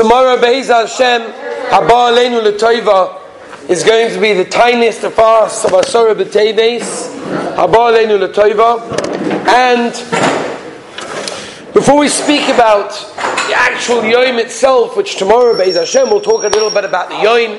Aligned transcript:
Tomorrow, 0.00 0.40
Be'ez 0.40 0.68
Hashem, 0.68 1.20
Haba 1.68 2.08
Aleinu 2.10 2.42
L'Toiva, 2.42 3.20
is 3.68 3.84
going 3.84 4.10
to 4.10 4.18
be 4.18 4.32
the 4.32 4.46
tiniest 4.46 5.04
of 5.04 5.12
fast 5.12 5.66
of 5.66 5.72
Asara 5.72 6.14
B'Teves, 6.14 7.14
Haba 7.54 7.92
Aleinu 7.92 8.18
L'Toiva, 8.18 8.80
and 9.46 9.92
before 11.74 11.98
we 11.98 12.08
speak 12.08 12.48
about 12.48 12.92
the 13.46 13.52
actual 13.54 14.02
Yom 14.02 14.38
itself, 14.38 14.96
which 14.96 15.16
tomorrow, 15.16 15.54
Be'ez 15.54 15.76
Hashem, 15.76 16.08
we'll 16.08 16.22
talk 16.22 16.44
a 16.44 16.48
little 16.48 16.70
bit 16.70 16.86
about 16.86 17.10
the 17.10 17.16
Yom, 17.16 17.58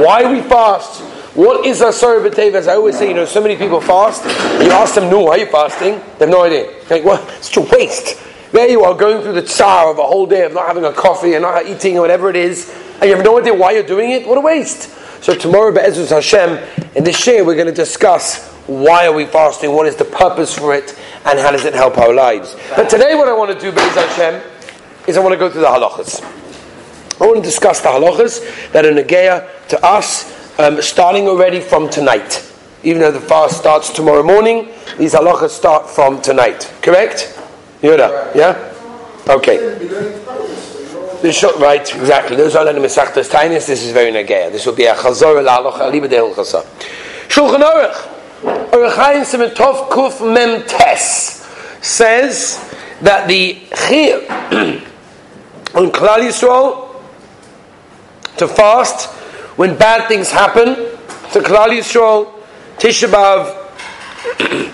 why 0.00 0.30
we 0.30 0.42
fast, 0.42 1.00
what 1.34 1.66
is 1.66 1.82
Asura 1.82 2.20
B'Tev? 2.20 2.54
As 2.54 2.68
I 2.68 2.76
always 2.76 2.96
say, 2.96 3.08
you 3.08 3.14
know, 3.14 3.24
so 3.24 3.42
many 3.42 3.56
people 3.56 3.80
fast. 3.80 4.24
You 4.62 4.70
ask 4.70 4.94
them, 4.94 5.10
no, 5.10 5.22
why 5.22 5.30
are 5.30 5.38
you 5.38 5.46
fasting? 5.46 6.00
They 6.18 6.26
have 6.26 6.28
no 6.28 6.44
idea. 6.44 6.72
Like, 6.88 7.02
what? 7.02 7.20
It's 7.30 7.52
such 7.52 7.56
a 7.56 7.76
waste. 7.76 8.23
There 8.54 8.68
you 8.68 8.84
are 8.84 8.94
going 8.94 9.20
through 9.20 9.32
the 9.32 9.42
tsar 9.42 9.90
of 9.90 9.98
a 9.98 10.04
whole 10.04 10.26
day 10.26 10.44
of 10.44 10.52
not 10.52 10.68
having 10.68 10.84
a 10.84 10.92
coffee 10.92 11.34
and 11.34 11.42
not 11.42 11.66
eating 11.66 11.98
or 11.98 12.02
whatever 12.02 12.30
it 12.30 12.36
is, 12.36 12.72
and 13.00 13.10
you 13.10 13.16
have 13.16 13.24
no 13.24 13.36
idea 13.36 13.52
why 13.52 13.72
you're 13.72 13.82
doing 13.82 14.12
it. 14.12 14.28
What 14.28 14.38
a 14.38 14.40
waste. 14.40 14.90
So 15.24 15.34
tomorrow, 15.34 15.72
Be'ezus 15.74 16.10
Hashem, 16.10 16.62
in 16.94 17.02
this 17.02 17.26
year, 17.26 17.44
we're 17.44 17.56
going 17.56 17.66
to 17.66 17.72
discuss 17.72 18.48
why 18.68 19.08
are 19.08 19.12
we 19.12 19.26
fasting, 19.26 19.72
what 19.72 19.88
is 19.88 19.96
the 19.96 20.04
purpose 20.04 20.56
for 20.56 20.72
it, 20.72 20.96
and 21.24 21.36
how 21.40 21.50
does 21.50 21.64
it 21.64 21.74
help 21.74 21.98
our 21.98 22.14
lives. 22.14 22.54
But 22.76 22.88
today, 22.88 23.16
what 23.16 23.26
I 23.26 23.32
want 23.32 23.50
to 23.50 23.58
do, 23.58 23.72
Be'ezus 23.72 23.96
Hashem, 23.96 24.40
is 25.08 25.16
I 25.16 25.20
want 25.20 25.32
to 25.32 25.36
go 25.36 25.50
through 25.50 25.62
the 25.62 25.66
halachas. 25.66 26.22
I 27.20 27.26
want 27.26 27.38
to 27.38 27.42
discuss 27.42 27.80
the 27.80 27.88
halachas 27.88 28.70
that 28.70 28.86
are 28.86 28.92
negeya 28.92 29.48
to 29.70 29.84
us, 29.84 30.60
um, 30.60 30.80
starting 30.80 31.26
already 31.26 31.58
from 31.58 31.90
tonight. 31.90 32.48
Even 32.84 33.02
though 33.02 33.10
the 33.10 33.20
fast 33.20 33.56
starts 33.56 33.92
tomorrow 33.92 34.22
morning, 34.22 34.68
these 34.96 35.12
halachas 35.12 35.50
start 35.50 35.90
from 35.90 36.22
tonight. 36.22 36.72
Correct? 36.82 37.40
Yoda, 37.84 38.34
yeah? 38.34 38.72
Okay. 39.28 39.58
Should, 41.30 41.60
right, 41.60 41.80
exactly. 41.80 42.34
Those 42.34 42.56
are 42.56 42.64
the 42.64 42.72
Mesachtas 42.72 43.30
Tainis. 43.30 43.66
This 43.66 43.84
is 43.84 43.92
very 43.92 44.10
negaya. 44.10 44.50
This 44.50 44.64
will 44.64 44.74
be 44.74 44.84
a 44.84 44.94
Chazor 44.94 45.46
al 45.46 45.70
Aloch 45.70 45.78
Aliba 45.80 46.08
de 46.08 46.16
Hilchasa. 46.16 46.64
Shulchan 47.28 47.60
Aruch. 47.60 48.14
Orach 48.70 48.94
Chaim 48.96 49.50
Tov 49.50 49.90
Kuf 49.90 50.32
Mem 50.32 50.62
Tes 50.66 51.46
says 51.82 52.58
that 53.02 53.28
the 53.28 53.56
Chir 53.70 54.28
on 55.74 55.90
Klal 55.90 56.20
Yisrael 56.20 56.96
to 58.38 58.48
fast 58.48 59.10
when 59.58 59.76
bad 59.76 60.08
things 60.08 60.30
happen 60.30 60.74
to 60.74 61.40
Klal 61.40 61.68
Yisrael, 61.68 62.32
Tisha 62.78 63.08
B'Av, 63.08 63.68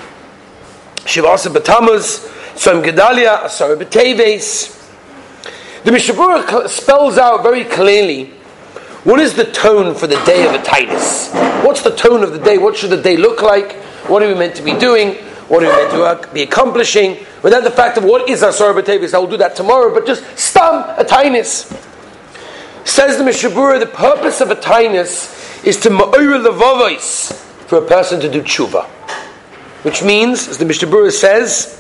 Shivasa 1.05 1.53
B'Tamuz, 1.53 2.37
Tzom 2.61 2.85
Gedalia, 2.85 3.45
Asara 3.45 3.75
B'Teves. 3.75 4.77
The 5.83 5.91
Mishabura 5.91 6.69
spells 6.69 7.17
out 7.17 7.43
very 7.43 7.65
clearly 7.65 8.27
what 9.05 9.19
is 9.19 9.33
the 9.33 9.47
tone 9.47 9.95
for 9.95 10.07
the 10.07 10.23
day 10.27 10.47
of 10.47 10.53
a 10.53 10.63
Titus. 10.63 11.33
What's 11.65 11.81
the 11.81 11.97
tone 11.97 12.23
of 12.23 12.35
the 12.35 12.39
day? 12.39 12.59
What 12.59 12.77
should 12.77 12.91
the 12.91 13.01
day 13.01 13.17
look 13.17 13.41
like? 13.41 13.73
What 14.11 14.23
are 14.23 14.29
we 14.29 14.35
meant 14.35 14.57
to 14.57 14.63
be 14.63 14.75
doing? 14.79 15.15
What 15.49 15.63
are 15.63 15.69
we 15.69 15.73
meant 15.73 15.91
to 15.93 16.03
uh, 16.03 16.33
be 16.35 16.43
accomplishing? 16.43 17.25
Without 17.43 17.65
the 17.65 17.71
fact 17.71 17.97
of 17.97 18.05
what 18.05 18.29
is 18.29 18.43
Asara 18.43 18.79
B'Teves, 18.79 19.15
I 19.15 19.19
will 19.21 19.27
do 19.27 19.39
that 19.39 19.57
tomorrow, 19.57 19.95
but 19.95 20.07
just 20.07 20.23
stam 20.39 20.85
a 20.99 21.03
Titus. 21.03 21.63
Says 22.85 23.17
the 23.17 23.25
Mishabura, 23.25 23.81
the 23.81 23.87
purpose 23.87 24.43
of 24.43 24.51
a 24.51 24.57
Tainus 24.57 25.65
is 25.65 25.79
to 25.81 25.89
ma'ir 25.89 26.47
levavos, 26.47 27.33
for 27.69 27.79
a 27.79 27.87
person 27.87 28.21
to 28.21 28.31
do 28.31 28.43
tshuva. 28.43 28.85
Which 29.83 30.03
means, 30.03 30.47
as 30.47 30.59
the 30.59 30.67
Mishabura 30.67 31.11
says, 31.11 31.80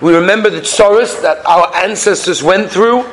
we 0.00 0.14
remember 0.14 0.50
the 0.50 0.60
tsaros 0.60 1.20
that 1.22 1.44
our 1.46 1.74
ancestors 1.76 2.42
went 2.42 2.70
through, 2.70 3.04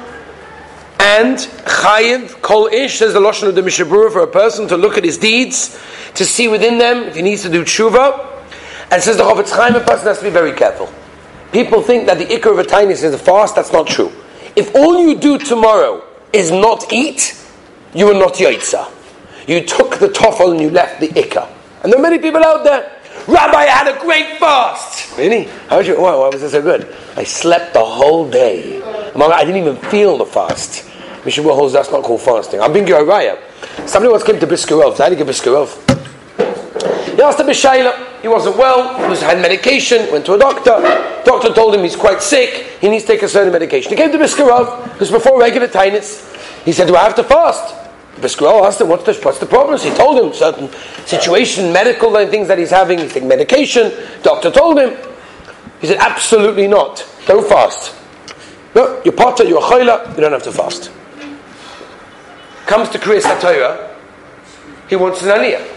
and 1.00 1.38
chayiv 1.38 2.42
kol 2.42 2.68
ish 2.68 3.00
says 3.00 3.14
the 3.14 3.20
lashon 3.20 3.48
of 3.48 3.56
the 3.56 3.62
Mishabura 3.62 4.12
for 4.12 4.22
a 4.22 4.28
person 4.28 4.68
to 4.68 4.78
look 4.78 4.98
at 4.98 5.04
his 5.04 5.18
deeds, 5.18 5.80
to 6.16 6.26
see 6.26 6.48
within 6.48 6.78
them 6.78 7.04
if 7.04 7.16
he 7.16 7.22
needs 7.22 7.42
to 7.44 7.50
do 7.50 7.64
tshuva, 7.64 8.26
and 8.92 9.04
says 9.04 9.18
the 9.18 9.24
Chofetz 9.24 9.52
Chaim, 9.52 9.76
a 9.76 9.80
person 9.82 10.08
has 10.08 10.20
to 10.20 10.24
be 10.24 10.30
very 10.30 10.54
careful. 10.54 10.92
People 11.52 11.82
think 11.82 12.06
that 12.08 12.18
the 12.18 12.26
ikar 12.26 12.52
of 12.52 12.60
a 12.60 12.64
tainus 12.64 13.04
is 13.04 13.14
a 13.14 13.18
fast. 13.18 13.56
That's 13.56 13.72
not 13.72 13.88
true. 13.88 14.12
If 14.56 14.74
all 14.76 14.98
you 15.00 15.18
do 15.18 15.38
tomorrow 15.38 16.04
is 16.34 16.52
not 16.52 16.92
eat, 16.92 17.42
you 17.94 18.10
are 18.10 18.14
not 18.14 18.36
yaitza. 18.36 18.92
You 19.48 19.62
took 19.66 19.98
the 19.98 20.10
toffel 20.10 20.52
and 20.52 20.62
you 20.62 20.70
left 20.70 21.00
the 21.00 21.08
ikka. 21.08 21.48
And 21.84 21.92
there 21.92 22.00
are 22.00 22.04
many 22.04 22.20
people 22.20 22.44
out 22.44 22.64
there. 22.64 22.97
Rabbi, 23.28 23.58
I 23.58 23.66
had 23.66 23.88
a 23.94 24.00
great 24.00 24.38
fast. 24.40 25.18
Really? 25.18 25.44
How? 25.68 25.84
Why, 25.84 26.16
why 26.16 26.30
was 26.30 26.42
it 26.42 26.52
so 26.52 26.62
good? 26.62 26.96
I 27.18 27.26
slept 27.26 27.74
the 27.74 27.84
whole 27.84 28.30
day. 28.30 28.82
I 28.82 29.44
didn't 29.44 29.62
even 29.62 29.76
feel 29.90 30.18
the 30.18 30.26
fast. 30.26 30.86
Mishabur 31.24 31.54
holds 31.56 31.74
that's 31.74 31.92
not 31.92 32.04
called 32.04 32.22
fasting. 32.22 32.62
I'm 32.62 32.72
being 32.72 32.86
Raya. 32.86 33.38
Somebody 33.86 34.12
once 34.12 34.24
came 34.24 34.40
to 34.40 34.48
Biskarov. 34.48 34.98
I 35.00 35.14
give 35.14 35.28
Biskarov. 35.28 35.76
He 37.16 37.22
asked 37.22 37.40
him 37.40 37.48
Shaila. 37.48 38.22
He 38.22 38.30
wasn't 38.30 38.58
well. 38.58 38.98
He 38.98 39.10
was 39.10 39.22
had 39.22 39.42
medication. 39.42 40.10
Went 40.12 40.26
to 40.28 40.36
a 40.36 40.40
doctor. 40.40 40.80
Doctor 41.26 41.54
told 41.54 41.76
him 41.76 41.82
he's 41.82 41.96
quite 41.96 42.22
sick. 42.22 42.80
He 42.80 42.88
needs 42.90 43.04
to 43.06 43.14
take 43.14 43.24
a 43.24 43.28
certain 43.28 43.52
medication. 43.52 43.90
He 43.90 43.98
came 43.98 44.12
to 44.12 44.18
Biskarov 44.18 44.94
because 44.94 45.12
before 45.12 45.40
regular 45.40 45.68
tinnitus, 45.68 46.34
he 46.64 46.72
said, 46.72 46.88
"Do 46.88 46.96
I 46.96 47.04
have 47.04 47.16
to 47.16 47.24
fast?" 47.24 47.87
Biskarov 48.18 48.66
asked 48.66 48.82
him, 48.82 48.90
what's 48.90 49.06
the, 49.06 49.14
what's 49.24 49.40
the 49.40 49.46
problem? 49.46 49.80
He 49.80 49.92
told 49.92 50.20
him 50.20 50.34
certain 50.34 50.70
situation, 51.06 51.72
medical 51.72 52.12
things 52.28 52.48
that 52.48 52.58
he's 52.58 52.72
having. 52.72 53.00
He's 53.00 53.14
taking 53.14 53.30
medication. 53.30 53.92
Doctor 54.24 54.52
told 54.52 54.80
him. 54.80 54.98
He 55.82 55.88
said, 55.88 55.98
absolutely 55.98 56.68
not. 56.68 57.08
Don't 57.28 57.48
fast. 57.48 57.96
No, 58.76 59.02
you're 59.04 59.14
potter, 59.14 59.44
you're 59.44 59.62
chayla, 59.62 60.10
you 60.16 60.22
don't 60.22 60.32
have 60.32 60.44
to 60.44 60.52
fast. 60.52 60.92
Comes 62.66 62.90
to 62.90 63.00
Kriyas 63.00 63.22
HaTorah, 63.22 63.96
he 64.90 64.96
wants 64.96 65.22
an 65.24 65.30
aliyah. 65.30 65.76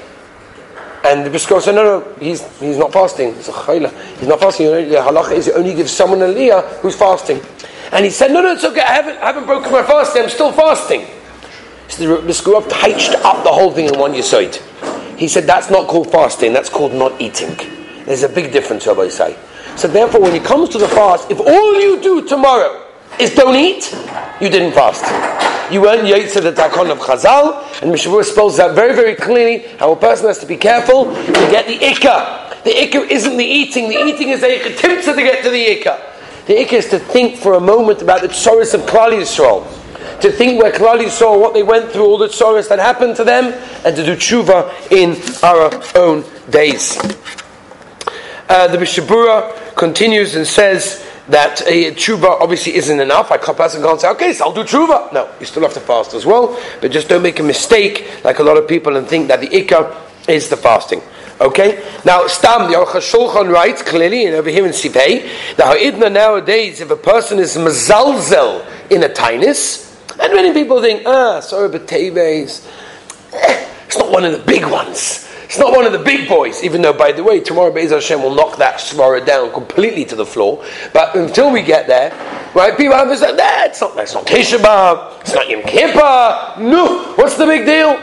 And 1.04 1.24
the 1.24 1.30
Biskarov 1.30 1.62
said, 1.62 1.74
no, 1.74 1.82
no, 1.82 2.14
he's, 2.20 2.42
he's 2.58 2.76
not 2.76 2.92
fasting. 2.92 3.34
He's 3.34 3.48
a 3.48 3.52
chayla. 3.52 3.90
He's 4.18 4.28
not 4.28 4.40
fasting. 4.40 4.66
The 4.66 4.96
halacha 4.96 5.32
is 5.32 5.46
you 5.46 5.54
only 5.54 5.74
give 5.74 5.88
someone 5.88 6.20
an 6.20 6.34
aliyah 6.34 6.80
who's 6.80 6.96
fasting. 6.96 7.40
And 7.92 8.04
he 8.04 8.10
said, 8.10 8.32
no, 8.32 8.42
no, 8.42 8.52
it's 8.52 8.64
okay. 8.64 8.82
I 8.82 8.92
haven't, 8.92 9.16
I 9.18 9.26
haven't 9.26 9.46
broken 9.46 9.72
my 9.72 9.82
fast. 9.82 10.16
I'm 10.16 10.28
still 10.28 10.52
fasting. 10.52 11.06
So 11.90 12.16
the 12.16 12.22
Biskarov 12.22 12.68
touched 12.68 13.14
up 13.24 13.42
the 13.42 13.50
whole 13.50 13.72
thing 13.72 13.86
in 13.86 13.98
one 13.98 14.12
yisoid. 14.12 14.56
He 15.18 15.28
said, 15.28 15.44
that's 15.44 15.70
not 15.70 15.88
called 15.88 16.10
fasting. 16.10 16.52
That's 16.52 16.70
called 16.70 16.94
not 16.94 17.20
eating. 17.20 17.54
There's 18.06 18.22
a 18.22 18.28
big 18.28 18.52
difference, 18.52 18.86
Rabbi 18.86 19.08
say. 19.08 19.36
So 19.76 19.88
therefore, 19.88 20.20
when 20.20 20.34
it 20.34 20.44
comes 20.44 20.68
to 20.70 20.78
the 20.78 20.88
fast, 20.88 21.30
if 21.30 21.40
all 21.40 21.80
you 21.80 22.00
do 22.00 22.26
tomorrow 22.26 22.86
is 23.18 23.34
don't 23.34 23.56
eat, 23.56 23.92
you 24.40 24.48
didn't 24.48 24.72
fast. 24.72 25.04
You 25.72 25.82
weren't 25.82 26.02
Yaitse 26.02 26.40
the 26.40 26.52
Takon 26.52 26.90
of 26.90 26.98
Chazal, 26.98 27.82
and 27.82 27.92
Mishavur 27.92 28.24
spells 28.24 28.56
that 28.56 28.74
very, 28.74 28.94
very 28.94 29.14
clearly 29.14 29.66
how 29.78 29.92
a 29.92 29.96
person 29.96 30.28
has 30.28 30.38
to 30.38 30.46
be 30.46 30.56
careful 30.56 31.04
to 31.04 31.32
get 31.50 31.66
the 31.66 31.78
Ikka. 31.78 32.62
The 32.64 32.70
Ikka 32.70 33.10
isn't 33.10 33.36
the 33.36 33.44
eating, 33.44 33.88
the 33.88 33.96
eating 33.96 34.30
is 34.30 34.42
a 34.42 34.58
Timtza 34.74 35.14
to 35.14 35.22
get 35.22 35.42
to 35.44 35.50
the 35.50 35.64
Ikka. 35.64 36.46
The 36.46 36.54
Ikka 36.54 36.72
is 36.72 36.88
to 36.90 36.98
think 36.98 37.36
for 37.36 37.54
a 37.54 37.60
moment 37.60 38.00
about 38.00 38.22
the 38.22 38.28
tzoris 38.28 38.74
of 38.74 38.82
Klal 38.82 39.12
Yisrael. 39.12 39.79
To 40.20 40.30
think 40.30 40.62
where 40.62 40.72
Klal 40.72 41.08
saw 41.08 41.38
what 41.38 41.54
they 41.54 41.62
went 41.62 41.90
through, 41.90 42.04
all 42.04 42.18
the 42.18 42.28
tzoris 42.28 42.68
that 42.68 42.78
happened 42.78 43.16
to 43.16 43.24
them, 43.24 43.54
and 43.84 43.96
to 43.96 44.04
do 44.04 44.16
tshuva 44.16 44.70
in 44.90 45.16
our 45.42 45.70
own 45.96 46.24
days. 46.50 46.98
Uh, 48.48 48.66
the 48.68 48.78
Mishabura 48.78 49.74
continues 49.76 50.34
and 50.34 50.46
says, 50.46 51.06
that 51.30 51.62
a 51.66 51.92
tshuva 51.92 52.40
obviously 52.40 52.74
isn't 52.74 53.00
enough. 53.00 53.30
I 53.30 53.38
can't 53.38 53.56
person 53.56 53.82
can't 53.82 54.00
say, 54.00 54.08
okay, 54.10 54.32
so 54.32 54.46
I'll 54.46 54.52
do 54.52 54.64
tshuva. 54.64 55.12
No, 55.12 55.30
you 55.38 55.46
still 55.46 55.62
have 55.62 55.74
to 55.74 55.80
fast 55.80 56.14
as 56.14 56.26
well, 56.26 56.60
but 56.80 56.90
just 56.90 57.08
don't 57.08 57.22
make 57.22 57.38
a 57.38 57.42
mistake 57.42 58.24
like 58.24 58.38
a 58.38 58.42
lot 58.42 58.56
of 58.56 58.68
people 58.68 58.96
and 58.96 59.06
think 59.06 59.28
that 59.28 59.40
the 59.40 59.48
ikka 59.48 59.96
is 60.28 60.48
the 60.48 60.56
fasting. 60.56 61.00
Okay? 61.40 61.82
Now, 62.04 62.26
Stam, 62.26 62.70
the 62.70 62.76
Aruch 62.76 63.50
writes 63.50 63.82
clearly, 63.82 64.26
and 64.26 64.34
over 64.34 64.50
here 64.50 64.66
in 64.66 64.72
Sipei, 64.72 65.56
that 65.56 65.66
ha'idna 65.66 66.10
nowadays, 66.10 66.80
if 66.80 66.90
a 66.90 66.96
person 66.96 67.38
is 67.38 67.56
mazalzel 67.56 68.66
in 68.90 69.02
a 69.02 69.08
tinus, 69.08 69.89
and 70.18 70.34
many 70.34 70.52
people 70.52 70.80
think, 70.80 71.02
ah, 71.06 71.40
sorry, 71.40 71.68
but 71.68 71.86
Teves, 71.86 72.66
it's 73.32 73.98
not 73.98 74.10
one 74.10 74.24
of 74.24 74.32
the 74.32 74.38
big 74.38 74.64
ones. 74.64 75.28
It's 75.44 75.58
not 75.58 75.74
one 75.74 75.84
of 75.84 75.92
the 75.92 75.98
big 75.98 76.28
boys, 76.28 76.62
even 76.62 76.80
though, 76.80 76.92
by 76.92 77.10
the 77.10 77.24
way, 77.24 77.40
tomorrow 77.40 77.72
Be'ez 77.72 77.90
Hashem 77.90 78.22
will 78.22 78.34
knock 78.34 78.56
that 78.58 78.76
svara 78.76 79.26
down 79.26 79.52
completely 79.52 80.04
to 80.04 80.14
the 80.14 80.24
floor. 80.24 80.64
But 80.92 81.16
until 81.16 81.50
we 81.50 81.62
get 81.62 81.88
there, 81.88 82.12
right, 82.54 82.76
people 82.76 82.94
have 82.94 83.08
this, 83.08 83.20
nah, 83.20 83.64
it's 83.64 83.80
not, 83.80 83.96
that's 83.96 84.14
not 84.14 84.26
Tisha 84.26 84.58
B'Av, 84.58 85.20
it's 85.22 85.34
not 85.34 85.48
Yom 85.48 85.62
Kippur, 85.62 86.60
no, 86.60 87.14
what's 87.16 87.36
the 87.36 87.46
big 87.46 87.66
deal? 87.66 88.00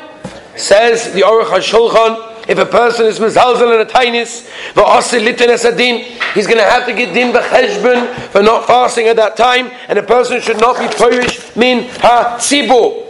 Says 0.57 1.13
the 1.13 1.21
Aruch 1.21 1.45
HaShulchan, 1.45 2.26
if 2.47 2.57
a 2.57 2.65
person 2.65 3.05
is 3.05 3.19
mezalzel 3.19 3.73
in 3.75 3.87
a 3.87 3.89
tainis, 3.89 4.49
v'asil 4.73 5.25
litin 5.25 5.47
esadin, 5.47 6.03
he's 6.33 6.47
going 6.47 6.57
to 6.57 6.63
have 6.63 6.85
to 6.85 6.93
get 6.93 7.13
din 7.13 7.33
b'cheshbon 7.33 8.13
for 8.29 8.41
not 8.41 8.65
fasting 8.65 9.07
at 9.07 9.15
that 9.17 9.35
time, 9.35 9.71
and 9.87 9.99
a 9.99 10.03
person 10.03 10.39
should 10.41 10.59
not 10.59 10.77
be 10.77 10.87
perish 10.95 11.55
min 11.55 11.89
ha-tzibur. 11.99 13.05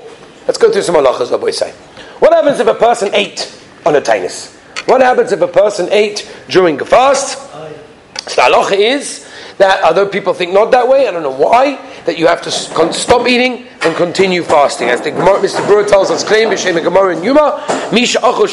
Let's 0.48 0.58
go 0.58 0.72
through 0.72 0.84
some 0.84 0.96
halachas, 0.96 1.30
what 1.30 1.42
we 1.42 1.52
say. 1.52 1.72
What 2.20 2.34
happens 2.34 2.60
if 2.60 2.68
a 2.68 2.74
person 2.74 3.14
ate 3.14 3.54
on 3.86 3.96
a 3.96 4.02
tainus? 4.02 4.56
What 4.88 5.02
happens 5.02 5.32
if 5.32 5.42
a 5.42 5.48
person 5.48 5.90
ate 5.92 6.30
during 6.48 6.80
a 6.80 6.86
fast? 6.86 7.38
Oh, 7.54 7.70
so 8.28 8.36
the 8.36 8.54
halacha 8.54 8.78
is 8.78 9.30
that 9.58 9.84
although 9.84 10.08
people 10.08 10.34
think 10.34 10.54
not 10.54 10.72
that 10.72 10.88
way, 10.88 11.08
I 11.08 11.12
don't 11.12 11.24
know 11.24 11.30
why, 11.32 11.76
that 12.08 12.18
you 12.18 12.26
have 12.26 12.42
to 12.42 12.50
stop 12.50 13.28
eating 13.28 13.68
and 13.84 13.96
continue 13.96 14.42
fasting. 14.42 14.88
As 14.90 15.02
the 15.02 15.12
Gemara, 15.12 15.40
Mr. 15.40 15.66
Brewer 15.68 15.84
tells 15.84 16.10
us, 16.10 16.24
claim 16.24 16.48
b'shem 16.48 16.82
Gemara 16.82 17.18
in 17.18 17.24
Yuma, 17.24 17.64
shum 18.08 18.48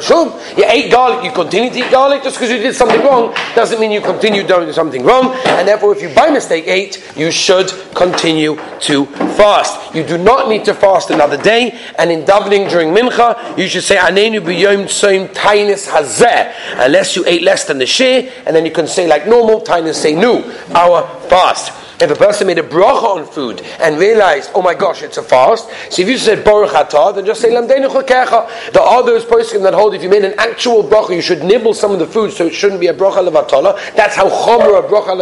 shum. 0.00 0.40
You 0.56 0.64
ate 0.66 0.90
garlic, 0.90 1.24
you 1.24 1.32
continue 1.32 1.70
to 1.70 1.78
eat 1.80 1.90
garlic. 1.90 2.22
Just 2.22 2.36
because 2.36 2.48
you 2.50 2.58
did 2.58 2.76
something 2.76 3.00
wrong 3.00 3.34
doesn't 3.56 3.80
mean 3.80 3.90
you 3.90 4.00
continue 4.00 4.46
doing 4.46 4.72
something 4.72 5.02
wrong. 5.02 5.34
And 5.46 5.66
therefore, 5.66 5.96
if 5.96 6.00
you 6.00 6.14
by 6.14 6.30
mistake 6.30 6.68
ate, 6.68 7.12
you 7.16 7.32
should 7.32 7.72
continue 7.96 8.54
to 8.82 9.06
fast. 9.34 9.92
You 9.92 10.04
do 10.04 10.16
not 10.16 10.48
need 10.48 10.64
to 10.66 10.74
fast 10.74 11.10
another 11.10 11.36
day. 11.42 11.76
And 11.98 12.12
in 12.12 12.22
davening 12.22 12.70
during 12.70 12.94
mincha, 12.94 13.58
you 13.58 13.66
should 13.66 13.82
say 13.82 13.96
anenu 13.96 14.40
b'yom 14.40 14.84
tzom 14.84 15.26
tainis 15.34 15.88
hazeh, 15.88 16.54
unless 16.84 17.16
you 17.16 17.26
ate 17.26 17.42
less 17.42 17.64
than 17.64 17.78
the 17.78 17.86
share, 17.86 18.30
and 18.46 18.54
then 18.54 18.64
you 18.64 18.70
can 18.70 18.86
say 18.86 19.08
like 19.08 19.26
normal 19.26 19.60
tainis 19.60 19.96
say 19.96 20.14
nu, 20.14 20.44
our 20.72 21.02
fast. 21.28 21.79
If 22.00 22.10
a 22.10 22.14
person 22.14 22.46
made 22.46 22.58
a 22.58 22.62
bracha 22.62 23.02
on 23.02 23.26
food 23.26 23.60
and 23.78 23.98
realized, 23.98 24.50
oh 24.54 24.62
my 24.62 24.74
gosh, 24.74 25.02
it's 25.02 25.18
a 25.18 25.22
fast, 25.22 25.68
so 25.90 26.00
if 26.00 26.08
you 26.08 26.16
said 26.16 26.42
baruch 26.44 26.70
atah, 26.70 27.14
then 27.14 27.26
just 27.26 27.42
say 27.42 27.50
lamdeinu 27.50 27.92
chakecha. 27.92 28.48
There 28.72 28.82
are 28.82 29.02
those 29.04 29.24
poskim 29.24 29.62
that 29.64 29.74
hold 29.74 29.94
if 29.94 30.02
you 30.02 30.08
made 30.08 30.24
an 30.24 30.32
actual 30.38 30.82
bracha, 30.82 31.14
you 31.14 31.20
should 31.20 31.44
nibble 31.44 31.74
some 31.74 31.92
of 31.92 31.98
the 31.98 32.06
food, 32.06 32.32
so 32.32 32.46
it 32.46 32.54
shouldn't 32.54 32.80
be 32.80 32.86
a 32.86 32.94
bracha 32.94 33.28
levatola. 33.28 33.76
That's 33.94 34.16
how 34.16 34.30
chomer 34.30 34.78
a 34.78 34.88
bracha 34.88 35.14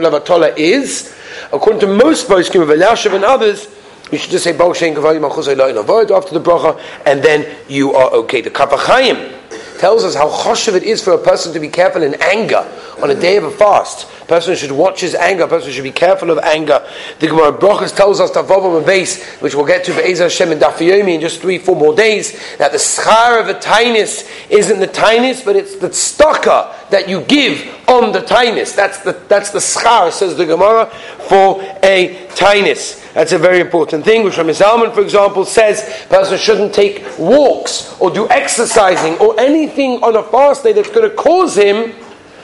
levatola 0.00 0.56
is. 0.56 1.12
According 1.52 1.80
to 1.80 1.88
most 1.88 2.28
poskim 2.28 2.62
of 2.62 2.68
Elashav 2.68 3.12
and 3.14 3.24
others, 3.24 3.68
you 4.12 4.18
should 4.18 4.30
just 4.30 4.44
say 4.44 4.52
after 4.52 4.62
the 4.62 6.40
bracha, 6.40 6.80
and 7.06 7.22
then 7.22 7.56
you 7.68 7.92
are 7.94 8.10
okay. 8.10 8.40
The 8.40 8.50
Kaf 8.50 8.70
HaChaim 8.70 9.39
tells 9.80 10.04
us 10.04 10.14
how 10.14 10.28
choshev 10.28 10.74
it 10.74 10.82
is 10.82 11.02
for 11.02 11.12
a 11.14 11.18
person 11.18 11.54
to 11.54 11.58
be 11.58 11.68
careful 11.68 12.02
in 12.02 12.14
anger 12.22 12.70
on 13.02 13.10
a 13.10 13.14
day 13.14 13.38
of 13.38 13.44
a 13.44 13.50
fast. 13.50 14.06
A 14.20 14.26
person 14.26 14.54
should 14.54 14.70
watch 14.70 15.00
his 15.00 15.14
anger. 15.14 15.44
A 15.44 15.48
person 15.48 15.72
should 15.72 15.84
be 15.84 15.90
careful 15.90 16.30
of 16.30 16.38
anger. 16.38 16.86
The 17.18 17.28
Gemara 17.28 17.52
Brachas 17.52 17.96
tells 17.96 18.20
us 18.20 18.30
Tavav 18.30 18.84
base, 18.84 19.24
which 19.40 19.54
we'll 19.54 19.64
get 19.64 19.84
to 19.84 19.92
Ezer 19.92 20.24
Hashem 20.24 20.52
and 20.52 20.60
Dafiyomi 20.60 21.14
in 21.14 21.20
just 21.22 21.40
three, 21.40 21.56
four 21.56 21.74
more 21.74 21.96
days, 21.96 22.38
that 22.58 22.72
the 22.72 22.78
schar 22.78 23.40
of 23.40 23.48
a 23.48 23.54
tainis 23.54 24.28
isn't 24.50 24.78
the 24.78 24.86
tainis, 24.86 25.42
but 25.42 25.56
it's 25.56 25.76
the 25.76 25.88
tzedakah 25.88 26.90
that 26.90 27.08
you 27.08 27.22
give 27.22 27.79
on 27.90 28.12
the 28.12 28.20
tainis. 28.20 28.74
That's 28.74 29.00
the 29.00 29.12
that's 29.28 29.50
the 29.50 29.58
schar, 29.58 30.12
says 30.12 30.36
the 30.36 30.46
Gemara, 30.46 30.86
for 31.28 31.60
a 31.82 32.26
tainis. 32.30 33.12
That's 33.12 33.32
a 33.32 33.38
very 33.38 33.60
important 33.60 34.04
thing. 34.04 34.22
Which 34.22 34.38
Rami 34.38 34.52
Zalman, 34.52 34.94
for 34.94 35.00
example, 35.00 35.44
says 35.44 35.82
a 36.04 36.08
person 36.08 36.38
shouldn't 36.38 36.72
take 36.72 37.04
walks 37.18 38.00
or 38.00 38.10
do 38.10 38.28
exercising 38.28 39.18
or 39.18 39.38
anything 39.38 40.02
on 40.02 40.16
a 40.16 40.22
fast 40.22 40.62
day 40.62 40.72
that's 40.72 40.90
going 40.90 41.08
to 41.08 41.16
cause 41.16 41.56
him 41.56 41.92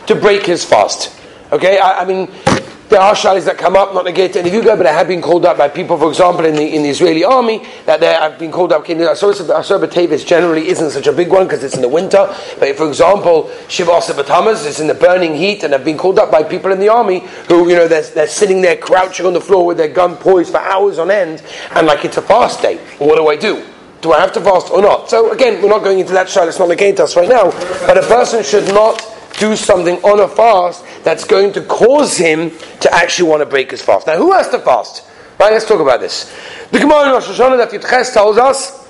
to 0.07 0.15
break 0.15 0.45
his 0.45 0.65
fast. 0.65 1.13
Okay, 1.53 1.79
I, 1.79 2.03
I 2.03 2.05
mean, 2.05 2.29
there 2.89 3.01
are 3.01 3.15
shalis 3.15 3.45
that 3.47 3.59
come 3.59 3.75
up, 3.75 3.95
not 3.95 4.05
negate 4.05 4.37
any 4.37 4.51
go, 4.51 4.77
but 4.77 4.87
I 4.87 4.93
have 4.93 5.09
been 5.09 5.21
called 5.21 5.45
up 5.45 5.59
by 5.59 5.69
people, 5.69 5.99
for 5.99 6.09
example, 6.09 6.45
in 6.45 6.55
the, 6.55 6.75
in 6.75 6.83
the 6.83 6.89
Israeli 6.89 7.25
army, 7.25 7.67
that 7.85 8.01
they 8.01 8.07
have 8.07 8.39
been 8.39 8.53
called 8.53 8.73
up. 8.73 8.85
Asur 8.87 9.89
Tevis 9.89 10.25
generally 10.25 10.69
isn't 10.69 10.91
such 10.91 11.07
a 11.07 11.13
big 11.13 11.29
one 11.29 11.45
because 11.45 11.65
it's 11.65 11.75
in 11.75 11.83
the 11.83 11.89
winter. 11.89 12.33
But 12.59 12.77
for 12.77 12.87
example, 12.89 13.51
Shiva 13.69 13.91
Batamas 13.91 14.67
is 14.67 14.79
in 14.79 14.87
the 14.87 14.95
burning 14.95 15.35
heat, 15.35 15.65
and 15.65 15.73
have 15.73 15.85
been 15.85 15.99
called 15.99 16.19
up 16.19 16.31
by 16.31 16.43
people 16.43 16.71
in 16.71 16.79
the 16.79 16.89
army 16.89 17.21
who, 17.49 17.69
you 17.69 17.75
know, 17.75 17.89
they're, 17.89 18.03
they're 18.03 18.29
sitting 18.29 18.61
there 18.61 18.77
crouching 18.77 19.27
on 19.27 19.33
the 19.33 19.41
floor 19.41 19.67
with 19.67 19.79
their 19.79 19.89
gun 19.89 20.17
poised 20.17 20.53
for 20.53 20.59
hours 20.61 20.99
on 20.99 21.11
end, 21.11 21.43
and 21.73 21.87
like 21.87 22.05
it's 22.05 22.19
a 22.19 22.23
fast 22.23 22.63
day. 22.63 22.77
what 22.99 23.17
do 23.17 23.27
I 23.27 23.37
do? 23.37 23.67
Do 24.01 24.13
I 24.13 24.21
have 24.21 24.33
to 24.35 24.41
fast 24.41 24.71
or 24.71 24.83
not? 24.83 25.11
So 25.11 25.33
again, 25.33 25.61
we're 25.61 25.71
not 25.71 25.83
going 25.83 25.99
into 25.99 26.13
that 26.13 26.29
shal, 26.29 26.47
it's 26.47 26.59
not 26.59 26.69
negating 26.69 27.01
us 27.01 27.17
right 27.17 27.29
now, 27.29 27.51
but 27.87 27.99
a 27.99 28.07
person 28.07 28.45
should 28.45 28.69
not 28.69 29.16
do 29.39 29.57
something 29.57 29.97
on 30.03 30.21
a 30.21 30.29
fast 30.29 30.85
that's 31.05 31.25
going 31.25 31.53
to 31.53 31.63
cause 31.63 32.17
him 32.17 32.51
to 32.81 32.93
actually 32.95 33.29
want 33.29 33.41
to 33.41 33.47
break 33.47 33.71
his 33.71 33.83
fast. 33.83 34.07
Now, 34.07 34.17
who 34.17 34.33
has 34.33 34.49
to 34.51 34.59
fast? 34.59 35.05
Right, 35.39 35.53
let's 35.53 35.67
talk 35.67 35.81
about 35.81 36.01
this. 36.01 36.35
The 36.71 36.79
Gemara 36.79 37.07
in 37.07 37.13
Rosh 37.13 37.29
Hashanah 37.29 37.59
that 37.59 37.71
Yitches 37.71 38.13
tells 38.13 38.39
us 38.39 38.86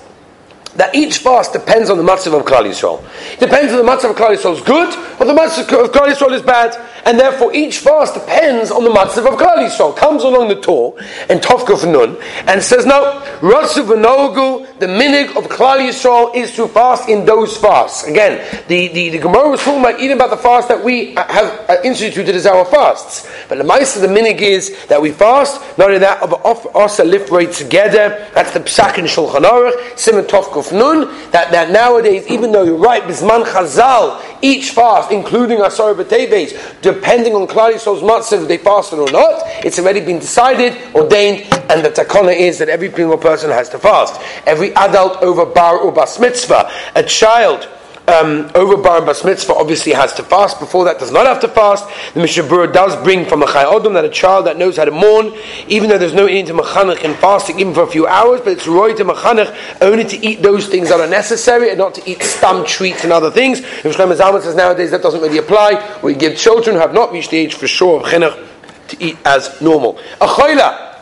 that 0.77 0.95
each 0.95 1.19
fast 1.19 1.53
depends 1.53 1.91
on 1.91 1.97
the 1.97 2.05
matzav 2.05 2.39
of 2.39 2.45
Klal 2.45 2.65
Yisrael. 2.65 3.03
It 3.33 3.41
depends 3.41 3.73
on 3.73 3.85
the 3.85 3.91
matzav 3.91 4.11
of 4.11 4.17
Klal 4.17 4.37
Yisrael 4.37 4.55
is 4.55 4.63
good 4.63 4.95
or 5.21 5.27
the 5.27 5.33
matzav 5.33 5.85
of 5.85 5.91
Klal 5.93 6.09
Yisrael 6.09 6.33
is 6.33 6.43
bad 6.43 6.77
and 7.07 7.19
therefore 7.19 7.55
each 7.55 7.79
fast 7.79 8.15
depends 8.15 8.71
on 8.71 8.85
the 8.85 8.91
matzav 8.91 9.27
of 9.27 9.39
Klal 9.39 9.57
Yisrael. 9.57 9.97
Comes 9.97 10.23
along 10.23 10.49
the 10.49 10.61
Torah 10.61 10.93
and 11.29 11.41
Tovkuf 11.41 11.91
Nun 11.91 12.17
and 12.47 12.63
says, 12.63 12.85
no, 12.85 13.23
Rasu 13.41 13.87
V'nogu, 13.87 14.79
the 14.79 14.87
minig 14.87 15.37
of 15.37 15.45
Klal 15.45 15.79
Yisrael 15.79 16.35
is 16.35 16.55
to 16.57 16.69
fast 16.69 17.09
in 17.09 17.25
those 17.25 17.57
fasts. 17.57 18.05
Again, 18.05 18.39
the, 18.69 18.89
the, 18.89 19.11
the 19.11 19.19
Gemara 19.19 19.49
was 19.49 19.63
talking 19.63 19.81
about 19.81 20.01
eating 20.01 20.17
about 20.17 20.31
the 20.31 20.37
fast 20.37 20.69
that 20.69 20.83
we 20.83 21.15
have 21.15 21.71
uh, 21.71 21.77
instituted 21.85 22.35
as 22.35 22.45
our 22.45 22.65
fasts. 22.65 23.29
But 23.49 23.59
the 23.59 23.65
mice 23.65 23.97
of 23.97 24.03
the 24.03 24.09
minig 24.09 24.41
is 24.41 24.87
that 24.87 25.01
we 25.01 25.13
fast, 25.13 25.61
not 25.79 25.89
only 25.89 26.01
that, 26.01 26.21
but 26.21 26.41
also 26.43 27.05
lift 27.05 27.31
right 27.31 27.51
together. 27.51 28.29
That's 28.35 28.53
the 28.53 28.61
Psak 28.61 28.99
and 28.99 29.07
Shulchan 29.07 29.43
Aruch, 29.43 29.99
Simon 29.99 30.25
Tovkuf 30.25 30.66
Nun, 30.73 31.09
that, 31.31 31.51
that 31.53 31.71
nowadays, 31.71 32.27
even 32.29 32.53
though 32.53 32.63
you're 32.63 32.77
right, 32.77 33.03
Bisman 33.03 33.45
Chazal, 33.45 34.23
each 34.43 34.71
fast, 34.71 35.11
including 35.11 35.61
Asar 35.61 35.95
B'Teves, 35.95 36.81
depending 36.83 37.35
on 37.35 37.47
Klal 37.47 37.73
Yisrael's 37.73 38.03
matzav 38.03 38.43
if 38.43 38.49
they 38.49 38.59
fasted 38.59 38.99
or 38.99 39.11
not, 39.11 39.43
it's 39.65 39.79
already 39.79 40.01
been 40.01 40.19
decided, 40.19 40.77
ordained, 40.95 41.47
and 41.71 41.85
the 41.85 41.91
takana 41.91 42.37
is 42.37 42.59
that 42.59 42.69
every 42.69 42.93
single 42.93 43.19
person 43.19 43.51
has 43.51 43.69
to 43.71 43.79
fast. 43.79 44.21
Every 44.47 44.75
adult 44.75 45.23
over 45.23 45.47
bar 45.47 45.79
or 45.79 45.93
bas 45.93 46.19
mitzvah, 46.19 46.71
a 46.95 47.03
child 47.03 47.69
um, 48.09 48.51
over 48.55 48.77
bar 48.77 48.99
and 48.99 49.07
bas 49.07 49.25
mitzvah 49.25 49.55
obviously 49.55 49.93
has 49.93 50.13
to 50.15 50.23
fast. 50.23 50.61
Before 50.61 50.85
that, 50.85 50.99
does 50.99 51.11
not 51.11 51.27
have 51.27 51.41
to 51.41 51.49
fast. 51.49 51.89
The 52.15 52.21
Mishnah 52.21 52.45
Berurah 52.45 52.73
does 52.73 52.95
bring 53.03 53.25
from 53.25 53.43
a 53.43 53.47
chayodom 53.47 53.95
that 53.95 54.05
a 54.05 54.09
child 54.09 54.47
that 54.47 54.57
knows 54.57 54.77
how 54.77 54.85
to 54.85 54.91
mourn, 54.91 55.33
even 55.67 55.89
though 55.89 55.99
there's 55.99 56.15
no 56.15 56.27
need 56.27 56.47
to 56.47 56.55
machanech 56.55 57.03
in 57.03 57.15
fasting, 57.15 57.59
even 57.59 57.75
for 57.75 57.83
a 57.83 57.87
few 57.87 58.07
hours, 58.07 58.41
but 58.41 58.53
it's 58.53 58.69
roy 58.69 58.95
to 58.95 59.05
machanech 59.05 59.57
only 59.81 60.05
to 60.05 60.17
eat 60.25 60.43
those 60.43 60.69
things 60.69 60.89
that 60.89 61.01
are 61.01 61.09
necessary 61.09 61.71
and 61.71 61.79
not 61.79 61.95
to 61.95 62.11
eat 62.11 62.23
stam 62.23 62.65
treats 62.65 63.03
and 63.03 63.13
other 63.13 63.31
things. 63.31 63.59
If 63.59 63.97
Shlomo 63.97 64.17
Zalman 64.17 64.43
says 64.43 64.55
nowadays 64.55 64.91
that 64.93 65.03
doesn't 65.03 65.21
really 65.21 65.39
apply. 65.39 65.99
We 66.03 66.15
give 66.15 66.37
children 66.37 66.77
who 66.77 66.83
have 66.83 66.95
not 66.95 67.13
reached 67.13 67.31
the 67.31 67.39
age 67.39 67.55
for 67.55 67.67
sure 67.67 68.01
of 68.01 68.07
chinuch 68.07 68.47
to 68.89 69.03
eat 69.03 69.19
as 69.25 69.61
normal. 69.61 69.99
A 70.21 70.27
chayla, 70.27 70.97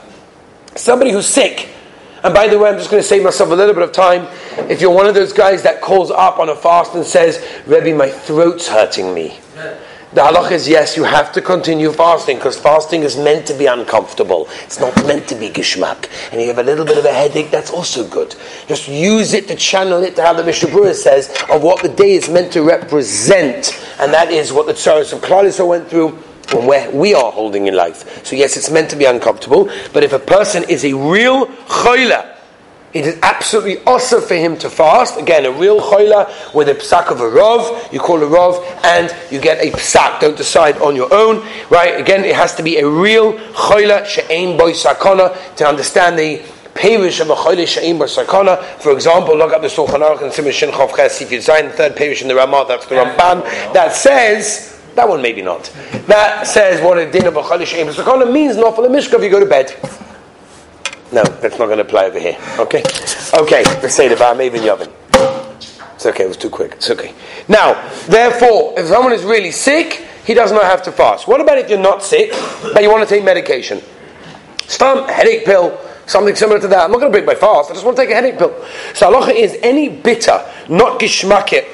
somebody 0.74 1.12
who's 1.12 1.26
sick 1.26 1.73
and 2.24 2.32
by 2.32 2.48
the 2.48 2.58
way, 2.58 2.70
I'm 2.70 2.78
just 2.78 2.90
going 2.90 3.02
to 3.02 3.06
save 3.06 3.22
myself 3.22 3.50
a 3.50 3.54
little 3.54 3.74
bit 3.74 3.82
of 3.82 3.92
time. 3.92 4.26
If 4.70 4.80
you're 4.80 4.90
one 4.90 5.06
of 5.06 5.14
those 5.14 5.34
guys 5.34 5.62
that 5.62 5.82
calls 5.82 6.10
up 6.10 6.38
on 6.38 6.48
a 6.48 6.56
fast 6.56 6.94
and 6.94 7.04
says, 7.04 7.46
Rebbe, 7.66 7.94
my 7.94 8.08
throat's 8.08 8.66
hurting 8.66 9.12
me. 9.12 9.38
The 10.14 10.20
halach 10.20 10.52
is 10.52 10.66
yes, 10.66 10.96
you 10.96 11.04
have 11.04 11.32
to 11.32 11.42
continue 11.42 11.92
fasting 11.92 12.36
because 12.38 12.58
fasting 12.58 13.02
is 13.02 13.16
meant 13.16 13.46
to 13.48 13.54
be 13.54 13.66
uncomfortable. 13.66 14.48
It's 14.62 14.80
not 14.80 14.96
meant 15.06 15.28
to 15.28 15.34
be 15.34 15.50
gishmak. 15.50 16.08
And 16.30 16.40
you 16.40 16.46
have 16.46 16.58
a 16.58 16.62
little 16.62 16.86
bit 16.86 16.96
of 16.96 17.04
a 17.04 17.12
headache, 17.12 17.50
that's 17.50 17.70
also 17.70 18.08
good. 18.08 18.34
Just 18.68 18.88
use 18.88 19.34
it 19.34 19.46
to 19.48 19.56
channel 19.56 20.02
it 20.02 20.16
to 20.16 20.22
how 20.22 20.32
the 20.32 20.44
Mishnah 20.44 20.70
Berurah 20.70 20.94
says 20.94 21.28
of 21.50 21.62
what 21.62 21.82
the 21.82 21.88
day 21.90 22.12
is 22.12 22.30
meant 22.30 22.52
to 22.52 22.62
represent. 22.62 23.78
And 23.98 24.14
that 24.14 24.30
is 24.30 24.50
what 24.50 24.66
the 24.66 24.72
Tsaros 24.72 25.12
of 25.12 25.20
Klal 25.20 25.68
went 25.68 25.88
through 25.88 26.16
from 26.54 26.66
where 26.66 26.90
we 26.90 27.14
are 27.14 27.32
holding 27.32 27.66
in 27.66 27.74
life. 27.74 28.24
So 28.24 28.36
yes, 28.36 28.56
it's 28.56 28.70
meant 28.70 28.90
to 28.90 28.96
be 28.96 29.04
uncomfortable, 29.04 29.68
but 29.92 30.04
if 30.04 30.12
a 30.12 30.18
person 30.18 30.64
is 30.68 30.84
a 30.84 30.94
real 30.94 31.46
choila, 31.46 32.30
it 32.92 33.06
is 33.06 33.18
absolutely 33.22 33.78
also 33.78 34.20
for 34.20 34.34
him 34.36 34.56
to 34.58 34.70
fast. 34.70 35.18
Again, 35.18 35.46
a 35.46 35.50
real 35.50 35.80
choila 35.80 36.54
with 36.54 36.68
a 36.68 36.74
psak 36.74 37.10
of 37.10 37.20
a 37.20 37.24
rov, 37.24 37.92
you 37.92 37.98
call 37.98 38.22
a 38.22 38.26
rov, 38.26 38.64
and 38.84 39.14
you 39.32 39.40
get 39.40 39.58
a 39.58 39.76
psak. 39.76 40.20
Don't 40.20 40.36
decide 40.36 40.78
on 40.78 40.94
your 40.94 41.12
own, 41.12 41.44
right? 41.70 41.98
Again, 42.00 42.24
it 42.24 42.36
has 42.36 42.54
to 42.54 42.62
be 42.62 42.78
a 42.78 42.88
real 42.88 43.32
choila 43.32 44.06
she'ain 44.06 44.56
boy 44.56 44.72
sakona 44.72 45.56
to 45.56 45.66
understand 45.66 46.16
the 46.16 46.40
Perish 46.74 47.20
of 47.20 47.30
a 47.30 47.36
Choyle 47.36 47.62
Sha'im 47.62 47.98
Sakana. 48.00 48.60
For 48.80 48.90
example, 48.90 49.36
look 49.36 49.52
up 49.52 49.62
the 49.62 49.68
Shulchan 49.68 50.00
Aruch 50.00 50.22
and 50.24 50.32
Simon 50.32 50.50
Shin 50.50 50.70
Chav 50.70 50.96
Ches 50.96 51.18
Sif 51.18 51.28
Zayin, 51.28 51.70
the 51.70 51.76
third 51.76 51.94
Perish 51.94 52.20
in 52.20 52.26
the 52.26 52.34
Ramah, 52.34 52.64
that's 52.66 52.86
the 52.86 52.96
Ramban, 52.96 53.44
that 53.72 53.94
says 53.94 54.73
that 54.94 55.08
one 55.08 55.20
maybe 55.22 55.42
not. 55.42 55.64
That 56.06 56.46
says 56.46 56.80
what 56.80 56.98
a 56.98 57.10
din 57.10 57.26
of 57.26 57.36
a 57.36 57.42
chalish 57.42 57.72
sakana 57.72 58.30
means 58.30 58.56
not 58.56 58.76
for 58.76 58.82
the 58.82 58.90
mishka 58.90 59.16
if 59.16 59.22
you 59.22 59.30
go 59.30 59.40
to 59.40 59.46
bed. 59.46 59.74
No, 61.12 61.22
that's 61.22 61.58
not 61.58 61.66
going 61.66 61.78
to 61.78 61.84
apply 61.84 62.06
over 62.06 62.18
here. 62.18 62.36
Okay? 62.58 62.82
Okay, 63.34 63.62
let's 63.64 63.94
say 63.94 64.08
the 64.08 64.42
even 64.42 64.62
yavin. 64.62 64.90
It's 65.94 66.06
okay, 66.06 66.24
it 66.24 66.28
was 66.28 66.36
too 66.36 66.50
quick. 66.50 66.72
It's 66.72 66.90
okay. 66.90 67.14
Now, 67.48 67.88
therefore, 68.06 68.74
if 68.76 68.86
someone 68.88 69.12
is 69.12 69.22
really 69.22 69.52
sick, 69.52 70.06
he 70.26 70.34
does 70.34 70.50
not 70.50 70.64
have 70.64 70.82
to 70.82 70.92
fast. 70.92 71.28
What 71.28 71.40
about 71.40 71.58
if 71.58 71.70
you're 71.70 71.78
not 71.78 72.02
sick, 72.02 72.32
but 72.72 72.82
you 72.82 72.90
want 72.90 73.08
to 73.08 73.14
take 73.14 73.24
medication? 73.24 73.80
Some 74.66 75.06
headache 75.08 75.44
pill, 75.44 75.78
something 76.06 76.34
similar 76.34 76.58
to 76.60 76.68
that. 76.68 76.84
I'm 76.84 76.90
not 76.90 76.98
going 76.98 77.12
to 77.12 77.16
break 77.16 77.26
my 77.26 77.34
fast, 77.34 77.70
I 77.70 77.74
just 77.74 77.84
want 77.84 77.96
to 77.96 78.02
take 78.02 78.10
a 78.10 78.14
headache 78.14 78.38
pill. 78.38 78.52
So 78.94 79.12
halacha 79.12 79.34
is 79.34 79.56
any 79.62 79.88
bitter, 79.88 80.44
not 80.68 80.98
gishmakit, 80.98 81.68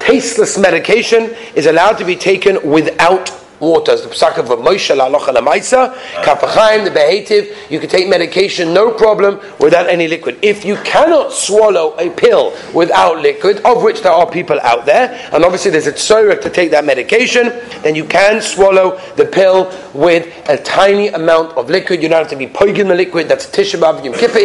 tasteless 0.00 0.58
medication 0.58 1.34
is 1.54 1.66
allowed 1.66 1.98
to 1.98 2.04
be 2.04 2.16
taken 2.16 2.58
without 2.68 3.30
waters. 3.60 4.02
The 4.02 4.08
psak 4.08 4.38
of 4.38 4.46
Moshe 4.46 4.94
la'alocha 4.96 5.34
la'maisa, 5.34 5.94
kafachaim, 6.22 6.84
the 6.84 6.90
behativ, 6.90 7.54
you 7.70 7.78
can 7.78 7.88
take 7.88 8.08
medication 8.08 8.74
no 8.74 8.90
problem 8.90 9.40
without 9.60 9.88
any 9.88 10.08
liquid. 10.08 10.38
If 10.42 10.64
you 10.64 10.76
cannot 10.76 11.32
swallow 11.32 11.94
a 11.98 12.10
pill 12.10 12.56
without 12.74 13.20
liquid, 13.20 13.60
of 13.64 13.82
which 13.82 14.02
there 14.02 14.12
are 14.12 14.28
people 14.30 14.58
out 14.62 14.86
there, 14.86 15.10
and 15.32 15.44
obviously 15.44 15.70
there's 15.70 15.86
a 15.86 15.92
tzorek 15.92 16.40
to 16.42 16.50
take 16.50 16.70
that 16.70 16.84
medication, 16.84 17.48
then 17.82 17.94
you 17.94 18.04
can 18.04 18.40
swallow 18.40 18.98
the 19.16 19.26
pill 19.26 19.70
with 19.94 20.26
a 20.48 20.56
tiny 20.56 21.08
amount 21.08 21.56
of 21.56 21.68
liquid. 21.68 22.02
You 22.02 22.08
don't 22.08 22.18
have 22.18 22.30
to 22.30 22.36
be 22.36 22.46
poiging 22.46 22.88
the 22.88 22.94
liquid. 22.94 23.28
That's 23.28 23.46
Tisha 23.46 23.78
B'Av 23.78 24.04
Yom 24.04 24.14
Kippur. 24.14 24.40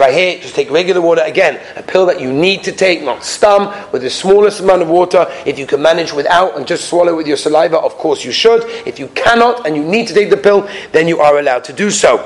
Right 0.00 0.14
here, 0.14 0.38
just 0.40 0.54
take 0.54 0.70
regular 0.70 1.00
water. 1.00 1.22
Again, 1.24 1.60
a 1.76 1.82
pill 1.82 2.06
that 2.06 2.20
you 2.20 2.32
need 2.32 2.64
to 2.64 2.72
take, 2.72 3.02
not 3.02 3.20
stum, 3.20 3.92
with 3.92 4.02
the 4.02 4.10
smallest 4.10 4.60
amount 4.60 4.82
of 4.82 4.88
water. 4.88 5.26
If 5.44 5.58
you 5.58 5.66
can 5.66 5.82
manage 5.82 6.12
without 6.12 6.56
and 6.56 6.66
just 6.66 6.88
swallow 6.88 7.14
with 7.14 7.26
your 7.26 7.36
saliva, 7.36 7.78
of 7.78 7.94
course 7.94 8.24
you 8.24 8.32
should. 8.32 8.45
If 8.54 8.98
you 8.98 9.08
cannot 9.08 9.66
and 9.66 9.76
you 9.76 9.84
need 9.84 10.08
to 10.08 10.14
take 10.14 10.30
the 10.30 10.36
pill, 10.36 10.68
then 10.92 11.08
you 11.08 11.20
are 11.20 11.38
allowed 11.38 11.64
to 11.64 11.72
do 11.72 11.90
so. 11.90 12.18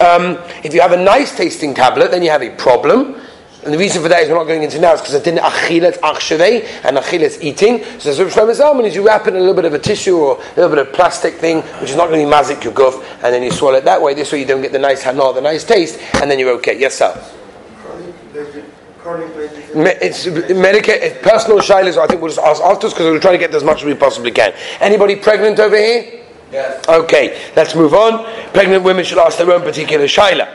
Um, 0.00 0.38
if 0.64 0.74
you 0.74 0.80
have 0.80 0.92
a 0.92 0.96
nice 0.96 1.36
tasting 1.36 1.74
tablet, 1.74 2.10
then 2.10 2.22
you 2.22 2.30
have 2.30 2.42
a 2.42 2.54
problem. 2.56 3.20
And 3.64 3.74
the 3.74 3.78
reason 3.78 4.00
for 4.00 4.08
that 4.08 4.22
is 4.22 4.28
we're 4.28 4.36
not 4.36 4.44
going 4.44 4.62
into 4.62 4.80
now 4.80 4.94
is 4.94 5.00
because 5.00 5.16
I 5.16 5.24
didn't 5.24 5.40
achilet 5.40 5.98
achsheve 5.98 6.84
and 6.84 6.96
achilet 6.96 7.42
eating. 7.42 7.82
So 7.98 8.14
the 8.14 8.24
Shlomo 8.24 8.54
Zalman 8.54 8.84
is 8.84 8.94
you 8.94 9.04
wrap 9.04 9.26
it 9.26 9.30
in 9.30 9.36
a 9.36 9.40
little 9.40 9.54
bit 9.54 9.64
of 9.64 9.74
a 9.74 9.78
tissue 9.78 10.16
or 10.16 10.36
a 10.36 10.60
little 10.60 10.68
bit 10.68 10.78
of 10.78 10.92
plastic 10.92 11.34
thing, 11.34 11.62
which 11.80 11.90
is 11.90 11.96
not 11.96 12.08
going 12.08 12.20
to 12.20 12.26
be 12.26 12.32
mazik 12.32 12.62
your 12.62 12.72
guf, 12.72 13.02
and 13.24 13.34
then 13.34 13.42
you 13.42 13.50
swallow 13.50 13.78
it 13.78 13.84
that 13.84 14.00
way. 14.00 14.14
This 14.14 14.30
way 14.30 14.38
you 14.38 14.46
don't 14.46 14.62
get 14.62 14.70
the 14.72 14.78
nice 14.78 15.02
hana, 15.02 15.32
the 15.32 15.40
nice 15.40 15.64
taste, 15.64 15.98
and 16.14 16.30
then 16.30 16.38
you're 16.38 16.52
okay. 16.58 16.78
Yes, 16.78 16.94
sir. 16.94 17.12
It's 19.08 20.26
Medicaid, 20.26 21.22
personal 21.22 21.58
shilas. 21.58 21.96
I 21.96 22.06
think 22.06 22.20
we'll 22.20 22.32
just 22.32 22.44
ask 22.44 22.60
afterwards 22.60 22.94
because 22.94 23.10
we'll 23.10 23.20
try 23.20 23.32
to 23.32 23.38
get 23.38 23.54
as 23.54 23.62
much 23.62 23.78
as 23.78 23.84
we 23.84 23.94
possibly 23.94 24.32
can. 24.32 24.52
Anybody 24.80 25.16
pregnant 25.16 25.60
over 25.60 25.76
here? 25.76 26.24
Yes. 26.50 26.88
Okay, 26.88 27.40
let's 27.54 27.74
move 27.74 27.94
on. 27.94 28.24
Pregnant 28.52 28.82
women 28.82 29.04
should 29.04 29.18
ask 29.18 29.38
their 29.38 29.50
own 29.52 29.62
particular 29.62 30.06
shaila. 30.06 30.48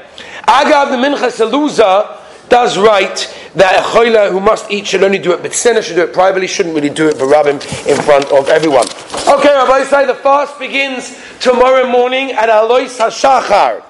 Agav 0.47 0.91
the 0.91 0.97
mincha 0.97 1.29
saluza 1.31 2.17
does 2.49 2.77
write 2.77 3.33
that 3.55 3.79
a 3.79 3.83
choila 3.83 4.29
who 4.29 4.41
must 4.41 4.69
eat 4.69 4.85
should 4.85 5.03
only 5.03 5.19
do 5.19 5.31
it, 5.31 5.41
but 5.41 5.53
sinner 5.53 5.81
should 5.81 5.95
do 5.95 6.03
it 6.03 6.11
privately, 6.11 6.47
shouldn't 6.47 6.75
really 6.75 6.89
do 6.89 7.07
it 7.07 7.17
for 7.17 7.25
rabbim 7.27 7.55
in 7.87 8.01
front 8.03 8.25
of 8.31 8.49
everyone. 8.49 8.85
Okay, 9.27 9.53
Rabbi 9.53 9.83
say 9.85 10.05
the 10.05 10.15
fast 10.15 10.59
begins 10.59 11.17
tomorrow 11.39 11.89
morning 11.89 12.31
at 12.31 12.49
Alois 12.49 12.97
HaShachar. 12.97 13.83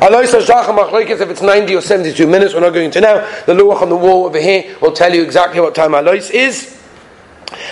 If 0.00 1.30
it's 1.30 1.42
90 1.42 1.74
or 1.74 1.80
72 1.80 2.26
minutes, 2.26 2.54
we're 2.54 2.60
not 2.60 2.74
going 2.74 2.90
to 2.90 3.00
now. 3.00 3.20
The 3.46 3.54
luach 3.54 3.82
on 3.82 3.88
the 3.88 3.96
wall 3.96 4.26
over 4.26 4.40
here 4.40 4.76
will 4.80 4.92
tell 4.92 5.14
you 5.14 5.22
exactly 5.22 5.60
what 5.60 5.74
time 5.74 5.94
Alois 5.94 6.30
is. 6.30 6.80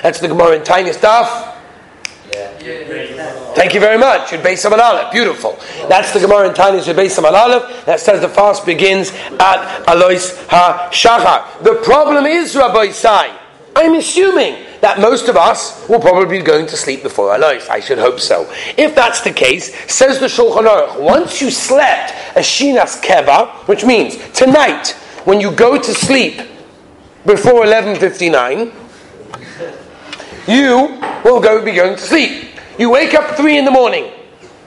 That's 0.02 0.20
the 0.20 0.28
Gemara 0.28 0.56
in 0.56 0.64
tiny 0.64 0.92
stuff. 0.92 1.54
Thank 3.54 3.74
you 3.74 3.80
very 3.80 3.96
much. 3.96 4.30
Beis 4.30 4.64
Samad 4.64 4.78
Aleph. 4.78 5.12
Beautiful. 5.12 5.58
That's 5.88 6.12
the 6.12 6.20
Gemara 6.20 6.48
in 6.48 6.54
Tanya 6.54 6.80
Beis 6.82 7.16
Aleph 7.22 7.86
that 7.86 8.00
says 8.00 8.20
the 8.20 8.28
fast 8.28 8.66
begins 8.66 9.12
at 9.38 9.84
Alois 9.88 10.46
HaShachar. 10.48 11.62
The 11.62 11.76
problem 11.84 12.26
is, 12.26 12.56
Rabbi 12.56 12.90
Sai, 12.90 13.34
I'm 13.74 13.94
assuming 13.94 14.65
that 14.80 15.00
most 15.00 15.28
of 15.28 15.36
us 15.36 15.88
will 15.88 16.00
probably 16.00 16.38
be 16.38 16.44
going 16.44 16.66
to 16.66 16.76
sleep 16.76 17.02
before 17.02 17.34
Alois. 17.34 17.68
I 17.68 17.80
should 17.80 17.98
hope 17.98 18.20
so. 18.20 18.50
If 18.76 18.94
that's 18.94 19.20
the 19.20 19.32
case, 19.32 19.74
says 19.90 20.20
the 20.20 20.26
Shulchan 20.26 20.66
Aruch, 20.66 21.00
once 21.00 21.40
you 21.40 21.50
slept 21.50 22.12
a 22.36 22.40
Shinas 22.40 23.02
Keva, 23.02 23.48
which 23.68 23.84
means 23.84 24.16
tonight, 24.32 24.90
when 25.24 25.40
you 25.40 25.50
go 25.50 25.76
to 25.76 25.94
sleep 25.94 26.40
before 27.24 27.64
11.59, 27.64 28.72
you 30.46 31.00
will 31.24 31.40
go 31.40 31.64
be 31.64 31.72
going 31.72 31.96
to 31.96 32.02
sleep. 32.02 32.50
You 32.78 32.90
wake 32.90 33.14
up 33.14 33.36
three 33.36 33.58
in 33.58 33.64
the 33.64 33.70
morning. 33.70 34.12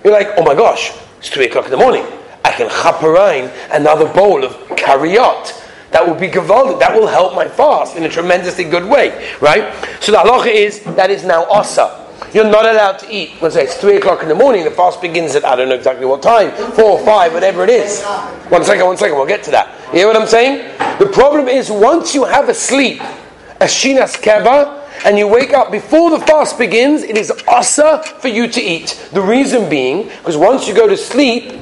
You're 0.04 0.14
like, 0.14 0.30
oh 0.38 0.44
my 0.44 0.56
gosh, 0.56 0.92
it's 1.20 1.30
three 1.30 1.46
o'clock 1.46 1.66
in 1.66 1.72
the 1.72 1.78
morning. 1.78 2.06
I 2.44 2.52
can 2.52 2.70
chaperine 2.70 3.52
another 3.72 4.12
bowl 4.12 4.44
of 4.44 4.54
kariyot. 4.70 5.59
That 5.92 6.06
will 6.08 6.16
be 6.16 6.28
gavaldic. 6.28 6.80
That 6.80 6.94
will 6.94 7.08
help 7.08 7.34
my 7.36 7.48
fast 7.48 7.96
in 7.96 8.04
a 8.04 8.10
tremendously 8.10 8.64
good 8.64 8.86
way, 8.86 9.34
right? 9.42 9.74
So 10.02 10.12
the 10.12 10.20
halacha 10.20 10.54
is 10.54 10.82
that 10.84 11.10
is 11.10 11.24
now 11.24 11.46
asa. 11.46 12.06
You're 12.34 12.50
not 12.50 12.66
allowed 12.66 13.00
to 13.00 13.12
eat. 13.12 13.42
Let's 13.42 13.56
say 13.56 13.64
it's 13.64 13.76
three 13.78 13.98
o'clock 13.98 14.22
in 14.22 14.30
the 14.30 14.36
morning. 14.36 14.64
The 14.64 14.72
fast 14.72 15.02
begins 15.02 15.36
at 15.36 15.44
I 15.44 15.56
don't 15.56 15.70
know 15.70 15.76
exactly 15.76 16.06
what 16.06 16.22
time, 16.22 16.52
four 16.74 17.00
or 17.00 17.06
five, 17.06 17.34
whatever 17.34 17.64
it 17.64 17.72
is. 17.72 18.04
One 18.50 18.64
second, 18.64 18.86
one 18.86 18.98
second. 18.98 19.18
We'll 19.18 19.26
get 19.26 19.44
to 19.44 19.52
that. 19.52 19.76
You 19.92 20.00
hear 20.00 20.08
what 20.08 20.16
I'm 20.16 20.28
saying? 20.28 20.78
The 21.00 21.08
problem 21.08 21.48
is 21.48 21.72
once 21.72 22.14
you 22.14 22.26
have 22.26 22.48
a 22.50 22.54
sleep, 22.54 23.02
a 23.60 23.66
shinas 23.66 24.16
keva, 24.22 24.80
and 25.06 25.18
you 25.18 25.28
wake 25.28 25.54
up 25.54 25.72
before 25.72 26.12
the 26.12 26.20
fast 26.20 26.58
begins, 26.60 27.04
it 27.04 27.18
is 27.18 27.32
asa 27.48 28.04
for 28.04 28.28
you 28.28 28.48
to 28.48 28.62
eat. 28.62 29.10
The 29.14 29.22
reason 29.22 29.70
being, 29.70 30.10
because 30.10 30.38
once 30.38 30.68
you 30.68 30.76
go 30.76 30.88
to 30.88 30.98
sleep, 30.98 31.54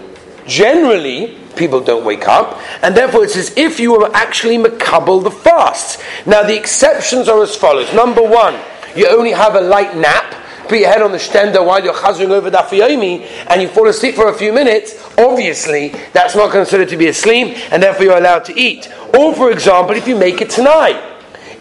generally 0.46 1.38
people 1.58 1.82
don't 1.82 2.06
wake 2.06 2.28
up, 2.28 2.62
and 2.82 2.96
therefore 2.96 3.24
it's 3.24 3.36
as 3.36 3.56
if 3.58 3.80
you 3.80 3.92
were 3.92 4.10
actually 4.14 4.58
makabel 4.58 5.24
the 5.24 5.32
fast. 5.32 6.02
Now 6.26 6.44
the 6.44 6.58
exceptions 6.58 7.28
are 7.28 7.42
as 7.42 7.56
follows. 7.56 7.94
Number 7.94 8.22
one, 8.22 8.60
you 8.96 9.08
only 9.08 9.32
have 9.32 9.56
a 9.56 9.62
light 9.62 9.96
nap. 9.96 10.36
Put 10.68 10.80
your 10.80 10.90
head 10.90 11.02
on 11.02 11.14
the 11.14 11.18
stender 11.18 11.66
while 11.66 11.82
you're 11.82 11.94
chazering 11.94 12.32
over 12.32 12.52
dafiyomi 12.52 13.22
and 13.48 13.62
you 13.62 13.70
fall 13.70 13.88
asleep 13.88 14.16
for 14.16 14.28
a 14.28 14.34
few 14.34 14.52
minutes, 14.52 15.02
obviously 15.18 15.90
that's 16.12 16.36
not 16.36 16.52
considered 16.52 16.90
to 16.90 16.98
be 16.98 17.08
a 17.08 17.14
sleep 17.14 17.56
and 17.72 17.82
therefore 17.82 18.04
you're 18.04 18.18
allowed 18.18 18.44
to 18.46 18.60
eat. 18.60 18.92
Or, 19.18 19.34
for 19.34 19.50
example, 19.50 19.96
if 19.96 20.10
you 20.10 20.18
make 20.18 20.42
it 20.42 20.50
tonight, 20.50 21.02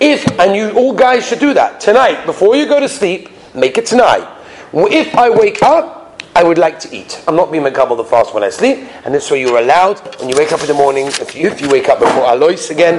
if, 0.01 0.27
and 0.41 0.57
you 0.57 0.71
all 0.73 0.93
guys 0.93 1.27
should 1.27 1.39
do 1.39 1.55
that 1.55 1.79
tonight, 1.79 2.27
before 2.27 2.57
you 2.57 2.67
go 2.67 2.81
to 2.81 2.89
sleep, 2.89 3.31
make 3.55 3.79
it 3.79 3.87
tonight. 3.87 4.27
If 4.73 5.15
I 5.15 5.31
wake 5.31 5.63
up, 5.63 6.06
I 6.37 6.43
would 6.43 6.59
like 6.59 6.79
to 6.81 6.95
eat. 6.95 7.25
I'm 7.27 7.35
not 7.35 7.51
being 7.51 7.65
makabel 7.65 7.97
the 7.97 8.05
fast 8.05 8.35
when 8.35 8.45
I 8.45 8.51
sleep, 8.51 8.87
and 9.07 9.15
this 9.15 9.31
way 9.31 9.41
you're 9.41 9.59
allowed 9.59 10.01
when 10.21 10.29
you 10.29 10.37
wake 10.37 10.53
up 10.53 10.61
in 10.61 10.67
the 10.67 10.75
morning. 10.75 11.07
If 11.07 11.35
you, 11.35 11.49
if 11.49 11.63
you 11.63 11.71
wake 11.71 11.89
up 11.89 11.99
before 11.99 12.25
Alois 12.31 12.69
again, 12.71 12.99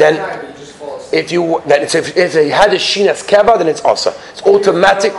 then 0.00 0.16
time, 0.16 0.48
you 0.48 0.58
just 0.58 0.72
fall 0.72 0.96
asleep. 0.96 1.24
if 1.26 1.30
you 1.30 1.62
then 1.64 1.82
it's, 1.82 1.94
if, 1.94 2.16
if 2.16 2.32
they 2.32 2.48
had 2.48 2.72
a 2.72 2.78
shinas 2.78 3.24
keva, 3.24 3.56
then 3.56 3.68
it's 3.68 3.82
also 3.82 4.12
it's 4.32 4.42
automatic. 4.42 5.12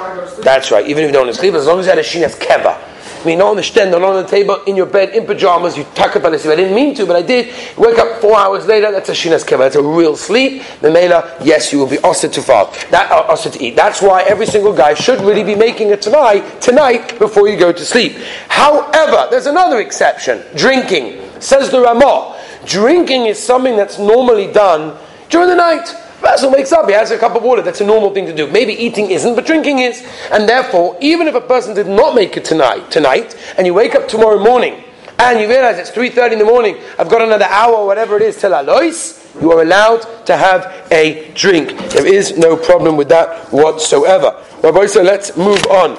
That's 0.44 0.72
right. 0.72 0.86
Even 0.86 1.06
if 1.06 1.08
you 1.08 1.14
don't 1.14 1.34
sleep, 1.34 1.54
as 1.54 1.66
long 1.66 1.80
as 1.80 1.86
you 1.86 1.92
had 1.92 2.00
a 2.00 2.04
shinas 2.04 2.38
keva. 2.38 2.93
I 3.24 3.26
mean, 3.26 3.40
not 3.40 3.52
on 3.52 3.56
the 3.56 3.64
stand, 3.64 3.92
not 3.92 4.04
on 4.04 4.22
the 4.22 4.30
table, 4.30 4.62
in 4.68 4.76
your 4.76 4.86
bed, 4.86 5.16
in 5.16 5.26
pajamas, 5.26 5.78
you 5.78 5.86
tuck 5.96 6.16
up 6.18 6.26
on 6.26 6.38
sleep. 6.38 6.52
I 6.52 6.56
didn't 6.58 6.76
mean 6.76 6.94
to, 6.96 7.06
but 7.06 7.16
I 7.16 7.22
did. 7.22 7.54
Wake 7.78 7.98
up 7.98 8.20
four 8.20 8.38
hours 8.38 8.68
later, 8.68 8.92
that's 8.92 9.08
a 9.08 9.14
shinas 9.14 9.46
keva. 9.46 9.60
That's 9.60 9.78
a 9.78 9.82
real 9.82 10.18
sleep. 10.18 10.62
The 10.82 10.90
Memela, 10.90 11.38
yes, 11.42 11.72
you 11.72 11.80
will 11.80 11.88
be 11.88 12.00
also 12.00 12.28
to 12.28 12.42
fast. 12.42 12.92
That 12.92 13.10
uh, 13.10 13.36
to 13.36 13.64
eat. 13.64 13.78
That's 13.78 14.02
why 14.02 14.24
every 14.24 14.46
single 14.46 14.74
guy 14.74 14.94
should 14.94 15.22
really 15.22 15.44
be 15.44 15.56
making 15.56 15.90
it 15.90 16.02
tonight, 16.02 16.62
tonight, 16.62 17.18
before 17.18 17.48
you 17.48 17.58
go 17.58 17.72
to 17.72 17.86
sleep. 17.86 18.14
However, 18.50 19.28
there's 19.32 19.46
another 19.46 19.80
exception. 19.80 20.44
Drinking. 20.56 21.22
Says 21.40 21.70
the 21.70 21.80
Ramah. 21.80 22.40
Drinking 22.66 23.28
is 23.28 23.42
something 23.42 23.78
that's 23.78 24.00
normally 24.00 24.52
done 24.52 24.98
during 25.30 25.48
the 25.48 25.56
night. 25.56 26.03
Person 26.24 26.54
wakes 26.54 26.72
up, 26.72 26.88
he 26.88 26.94
has 26.94 27.12
a 27.12 27.18
cup 27.18 27.36
of 27.36 27.44
water. 27.44 27.62
That's 27.62 27.82
a 27.82 27.86
normal 27.86 28.14
thing 28.14 28.26
to 28.28 28.34
do. 28.34 28.48
Maybe 28.48 28.74
eating 28.74 29.12
isn't, 29.12 29.36
but 29.36 29.46
drinking 29.46 29.80
is. 29.80 30.08
And 30.32 30.48
therefore, 30.48 30.98
even 31.02 31.28
if 31.28 31.36
a 31.36 31.42
person 31.42 31.76
did 31.76 31.86
not 31.86 32.16
make 32.16 32.38
it 32.38 32.46
tonight, 32.46 32.90
tonight, 32.90 33.36
and 33.58 33.68
you 33.68 33.74
wake 33.74 33.94
up 33.94 34.08
tomorrow 34.08 34.40
morning, 34.42 34.86
and 35.20 35.42
you 35.42 35.50
realize 35.50 35.78
it's 35.78 35.92
3.30 35.92 36.34
in 36.34 36.40
the 36.40 36.46
morning, 36.46 36.78
I've 36.98 37.10
got 37.10 37.22
another 37.22 37.46
hour 37.46 37.76
or 37.76 37.86
whatever 37.86 38.16
it 38.16 38.22
is 38.22 38.40
till 38.40 38.54
Alois, 38.54 39.20
you 39.42 39.52
are 39.52 39.62
allowed 39.62 40.26
to 40.26 40.38
have 40.38 40.88
a 40.92 41.30
drink. 41.34 41.78
There 41.90 42.08
is 42.08 42.38
no 42.38 42.56
problem 42.56 42.96
with 42.96 43.10
that 43.10 43.52
whatsoever. 43.52 44.42
Rabbi, 44.64 44.86
so 44.86 45.02
let's 45.02 45.36
move 45.36 45.66
on. 45.66 45.98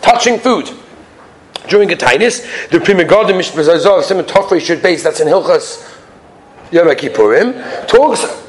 Touching 0.00 0.38
food. 0.38 0.70
During 1.68 1.90
a 1.90 1.96
tainis, 1.96 2.70
the 2.70 2.78
Pri 2.78 2.94
Megadim, 2.94 3.36
Mishnah 3.36 3.62
Zazov, 3.62 4.04
Simon 4.04 4.26
Tofrei 4.26 4.60
should 4.60 4.80
base, 4.80 5.02
that's 5.02 5.18
in 5.18 5.26
Hilchas 5.26 5.92
Yom 6.70 6.86
Kippurim, 6.86 7.88
talks 7.88 8.45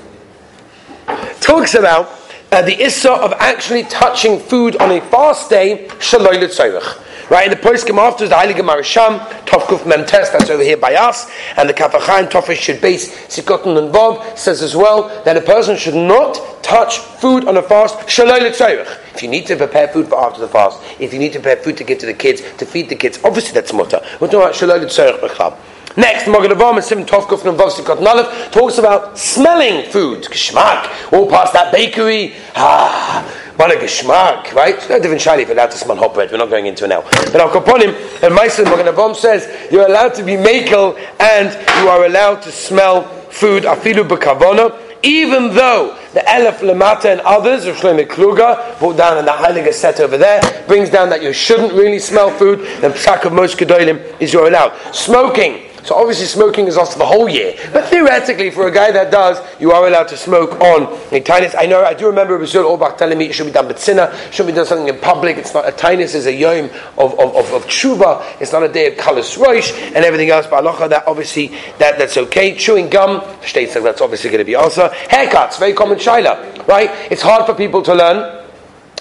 talks 1.39 1.75
about 1.75 2.10
uh, 2.51 2.62
the 2.62 2.82
issa 2.82 3.12
of 3.12 3.34
actually 3.34 3.84
touching 3.84 4.39
food 4.39 4.75
on 4.77 4.91
a 4.91 5.01
fast 5.01 5.50
day, 5.50 5.88
shaloi 6.00 6.41
l'tzoyrich. 6.41 7.03
Right, 7.29 7.51
in 7.51 7.51
the 7.51 7.58
poskim 7.58 7.98
afterwards, 7.98 8.29
the 8.29 8.38
Heilige 8.38 8.65
Marisham, 8.65 9.20
Tovkuf 9.46 9.86
Mem 9.86 10.06
Test, 10.06 10.32
that's 10.32 10.50
over 10.50 10.63
here 10.63 10.77
by 10.77 10.96
us, 10.96 11.29
and 11.58 11.67
the 11.67 11.74
Kafachaim 11.74 12.29
Tofish 12.29 12.56
should 12.56 12.79
base 12.79 13.13
Sikotten 13.27 13.77
and 13.77 13.91
Bob 13.91 14.38
says 14.38 14.62
as 14.62 14.77
well 14.77 15.10
that 15.25 15.36
a 15.36 15.41
person 15.41 15.75
should 15.75 15.94
not 15.94 16.39
touch 16.63 17.00
food 17.00 17.46
on 17.46 17.58
a 17.58 17.62
fast, 17.62 17.98
shaloi 18.08 18.39
l'tzoyrich. 18.39 18.88
If 19.13 19.24
you 19.24 19.27
need 19.27 19.46
to 19.48 19.58
prepare 19.58 19.89
food 19.89 20.08
for 20.08 20.17
after 20.17 20.39
the 20.39 20.48
fast, 20.48 20.82
if 21.01 21.12
you 21.12 21.20
need 21.20 21.34
to 21.34 21.39
prepare 21.39 21.62
food 21.62 21.75
to 21.77 21.84
give 21.84 21.98
to 22.00 22.06
the 22.06 22.13
kids, 22.13 22.41
to 22.60 22.65
feed 22.65 22.88
the 22.88 22.96
kids, 22.96 23.20
obviously 23.25 23.51
that's 23.51 23.74
mutter. 23.74 24.00
We're 24.22 24.27
talking 24.27 24.39
about 24.39 24.53
shaloi 24.53 24.82
l'tzoyrich 24.82 25.20
b'chlab. 25.20 25.58
Next, 25.98 26.25
Avraham 26.25 26.80
Sim 26.84 27.06
Tovkuf 27.08 27.42
Navav 27.42 27.72
Sikot 27.72 27.98
Nalev 27.98 28.51
talks 28.51 28.77
about 28.77 29.18
smelling 29.18 29.89
food, 29.89 30.25
geschmack, 30.25 31.12
all 31.12 31.27
past 31.27 31.54
that 31.54 31.74
bakery. 31.74 32.36
Ah, 32.56 33.25
what 33.56 33.72
a 33.72 33.80
geschmack, 33.80 34.54
right? 34.54 34.77
No 34.92 35.00
different 35.00 35.24
shali 35.24 35.42
if 35.42 35.48
you're 35.48 35.58
allowed 35.58 35.72
to 35.72 35.77
smell 35.77 35.98
hot 35.98 36.13
bread. 36.13 36.32
We're 36.32 36.38
not 36.38 36.51
going 36.51 36.68
into 36.68 36.86
it 36.86 36.89
now. 36.89 37.01
But 37.01 37.38
Al 37.38 37.50
Kaponim, 37.50 37.96
and 38.22 38.36
Meister 38.36 38.63
Avraham 38.63 39.16
says 39.16 39.72
you're 39.72 39.88
allowed 39.88 40.13
to 40.13 40.24
be 40.24 40.34
makel 40.34 41.00
and 41.20 41.51
you 41.82 41.89
are 41.89 42.06
allowed 42.06 42.44
to 42.44 42.51
smell 42.51 43.08
food 43.32 43.63
afilu 43.63 44.08
b'kavona, 44.08 44.80
even 45.01 45.56
though 45.56 45.98
The 46.13 46.20
Elef 46.22 46.60
Lamata 46.60 47.12
and 47.12 47.22
others, 47.22 47.66
of 47.66 47.75
Shlomo 47.75 48.06
Kluger, 48.08 48.80
brought 48.80 48.98
down 48.98 49.18
in 49.18 49.25
the 49.25 49.32
Heilige 49.32 49.74
set 49.74 50.00
over 50.00 50.18
there, 50.18 50.42
brings 50.68 50.89
down 50.89 51.10
that 51.10 51.22
you 51.22 51.34
shouldn't 51.34 51.74
really 51.74 52.00
smell 52.00 52.30
food. 52.30 52.60
Then 52.82 52.92
Psak 52.92 53.25
of 53.25 53.34
most 53.34 53.58
Gedolim 53.58 54.01
is 54.20 54.34
you're 54.34 54.48
allowed. 54.48 54.74
Smoking. 54.94 55.66
So 55.88 55.96
obviously 55.96 56.25
smoking 56.25 56.67
is 56.67 56.75
also 56.75 57.00
the 57.00 57.06
whole 57.06 57.29
year. 57.29 57.56
But 57.72 57.86
theoretically, 57.88 58.51
for 58.51 58.67
a 58.67 58.72
guy 58.72 58.91
that 58.91 59.10
does, 59.10 59.39
you 59.58 59.72
are 59.72 59.88
allowed 59.88 60.10
to 60.10 60.17
smoke 60.17 60.60
on 60.60 60.84
a 61.13 61.22
tinus. 61.22 61.56
I 61.58 61.65
know, 61.65 61.82
I 61.82 61.94
do 61.94 62.08
remember 62.08 62.38
Rasul 62.38 62.65
Auerbach 62.65 62.98
telling 62.98 63.17
me 63.17 63.27
it 63.27 63.32
should 63.32 63.46
be 63.46 63.53
done 63.53 63.70
betzina, 63.70 64.13
should 64.34 64.48
be 64.48 64.51
done 64.51 64.65
something 64.65 64.94
in 64.94 65.00
public. 65.00 65.38
It's 65.38 65.53
not, 65.53 65.65
a 65.65 65.72
tinus 65.72 66.13
is 66.13 66.25
a 66.25 66.34
yom 66.34 66.65
of, 66.98 67.17
of, 67.17 67.34
of, 67.38 67.53
of 67.53 67.65
tshuva. 67.67 68.41
It's 68.41 68.51
not 68.51 68.63
a 68.63 68.67
day 68.67 68.88
of 68.91 68.96
kalas 68.96 69.38
roish 69.38 69.72
and 69.96 70.03
everything 70.03 70.29
else. 70.29 70.46
But 70.46 70.65
Allah, 70.65 70.89
that 70.89 71.08
obviously, 71.08 71.56
that, 71.79 71.98
that's 71.98 72.17
okay. 72.17 72.58
Chewing 72.58 72.89
gum, 72.89 73.24
states 73.41 73.74
that 73.75 73.84
that's 73.84 74.01
obviously 74.01 74.29
going 74.29 74.39
to 74.39 74.46
be 74.46 74.56
also. 74.56 74.89
Haircuts, 74.89 75.58
very 75.58 75.72
common 75.72 76.00
shaila, 76.00 76.67
right? 76.67 76.89
It's 77.10 77.22
hard 77.22 77.46
for 77.46 77.53
people 77.53 77.82
to 77.84 77.96
learn. 77.96 78.37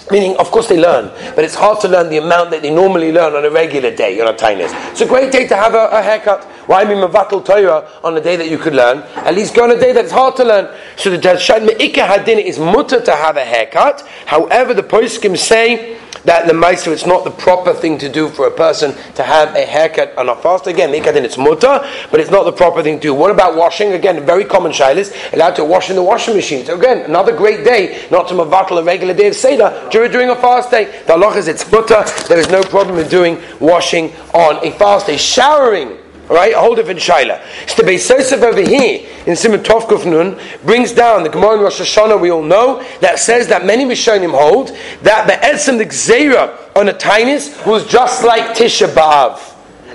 Meaning, 0.09 0.37
of 0.37 0.51
course, 0.51 0.69
they 0.69 0.79
learn, 0.79 1.11
but 1.35 1.43
it's 1.43 1.55
hard 1.55 1.81
to 1.81 1.87
learn 1.87 2.09
the 2.09 2.17
amount 2.17 2.51
that 2.51 2.61
they 2.61 2.73
normally 2.73 3.11
learn 3.11 3.33
on 3.33 3.43
a 3.43 3.49
regular 3.49 3.93
day 3.93 4.19
on 4.21 4.27
a 4.27 4.33
tinus. 4.33 4.71
It's 4.91 5.01
a 5.01 5.05
great 5.05 5.31
day 5.31 5.47
to 5.47 5.55
have 5.55 5.73
a, 5.73 5.87
a 5.91 6.01
haircut. 6.01 6.45
Why 6.67 6.85
mean 6.85 6.97
mavatal 6.97 7.43
Torah 7.43 7.87
on 8.03 8.15
a 8.15 8.21
day 8.21 8.35
that 8.37 8.49
you 8.49 8.57
could 8.57 8.73
learn? 8.73 8.99
At 9.15 9.35
least 9.35 9.53
go 9.53 9.63
on 9.63 9.71
a 9.71 9.79
day 9.79 9.91
that 9.91 10.05
it's 10.05 10.13
hard 10.13 10.35
to 10.37 10.45
learn. 10.45 10.73
So 10.95 11.09
the 11.09 11.37
Shad 11.37 11.63
Me'ikah 11.63 12.07
Hadin 12.07 12.39
is 12.43 12.57
mutter 12.57 13.01
to 13.01 13.11
have 13.11 13.35
a 13.37 13.43
haircut. 13.43 14.01
However, 14.25 14.73
the 14.73 14.83
poskim 14.83 15.37
say 15.37 15.97
that 16.27 16.45
the 16.45 16.53
Meiser, 16.53 16.91
it's 16.91 17.05
not 17.05 17.23
the 17.23 17.31
proper 17.31 17.73
thing 17.73 17.97
to 17.97 18.09
do 18.09 18.27
for 18.27 18.47
a 18.47 18.51
person 18.51 18.93
to 19.15 19.23
have 19.23 19.55
a 19.55 19.65
haircut 19.65 20.15
on 20.17 20.27
a 20.27 20.35
fast. 20.35 20.67
Again, 20.67 20.91
Me'ikah 20.91 21.15
it's 21.23 21.37
mutter, 21.37 21.79
but 22.11 22.19
it's 22.19 22.29
not 22.29 22.43
the 22.43 22.51
proper 22.51 22.83
thing 22.83 22.97
to 22.97 23.01
do. 23.01 23.13
What 23.13 23.31
about 23.31 23.55
washing? 23.55 23.93
Again, 23.93 24.25
very 24.25 24.43
common 24.43 24.73
shilas, 24.73 25.15
allowed 25.33 25.55
to 25.55 25.63
wash 25.63 25.89
in 25.89 25.95
the 25.95 26.03
washing 26.03 26.35
machine. 26.35 26.65
So 26.65 26.77
again, 26.77 27.05
another 27.05 27.35
great 27.35 27.63
day, 27.63 28.05
not 28.11 28.27
to 28.27 28.33
mavatal 28.33 28.81
a 28.81 28.83
regular 28.83 29.13
day 29.13 29.27
of 29.27 29.35
Seder, 29.35 29.87
during 29.89 30.29
a 30.29 30.35
fast 30.35 30.69
day. 30.69 31.01
The 31.07 31.13
Allah 31.13 31.33
is 31.37 31.47
it's 31.47 31.71
mutter, 31.71 32.03
there 32.27 32.39
is 32.39 32.49
no 32.49 32.61
problem 32.61 32.99
in 32.99 33.07
doing 33.07 33.41
washing 33.61 34.11
on 34.33 34.65
a 34.67 34.71
fast 34.71 35.07
day. 35.07 35.15
Showering 35.15 35.97
Right, 36.29 36.53
a 36.53 36.59
whole 36.59 36.75
different 36.75 36.99
shaila. 36.99 37.41
So 37.69 37.81
the 37.81 37.89
Beis 37.89 38.09
Yosef 38.09 38.41
over 38.41 38.61
here 38.61 39.07
in 39.25 39.37
Simon 39.37 39.61
Tovkuf 39.61 40.05
Nun 40.05 40.37
brings 40.65 40.91
down 40.91 41.23
the 41.23 41.29
Gemara 41.29 41.55
in 41.55 41.61
Rosh 41.61 41.79
Hashanah. 41.79 42.19
We 42.19 42.31
all 42.31 42.43
know 42.43 42.83
that 42.99 43.17
says 43.19 43.47
that 43.47 43.65
many 43.65 43.85
Rishonim 43.85 44.31
hold 44.31 44.75
that 45.03 45.25
the 45.25 45.33
Edsem 45.33 45.77
the 45.77 45.85
Gzeira 45.85 46.75
on 46.75 46.89
a 46.89 46.93
tinus 46.93 47.65
was 47.65 47.87
just 47.87 48.25
like 48.25 48.57
Tisha 48.57 48.87
B'av. 48.87 49.39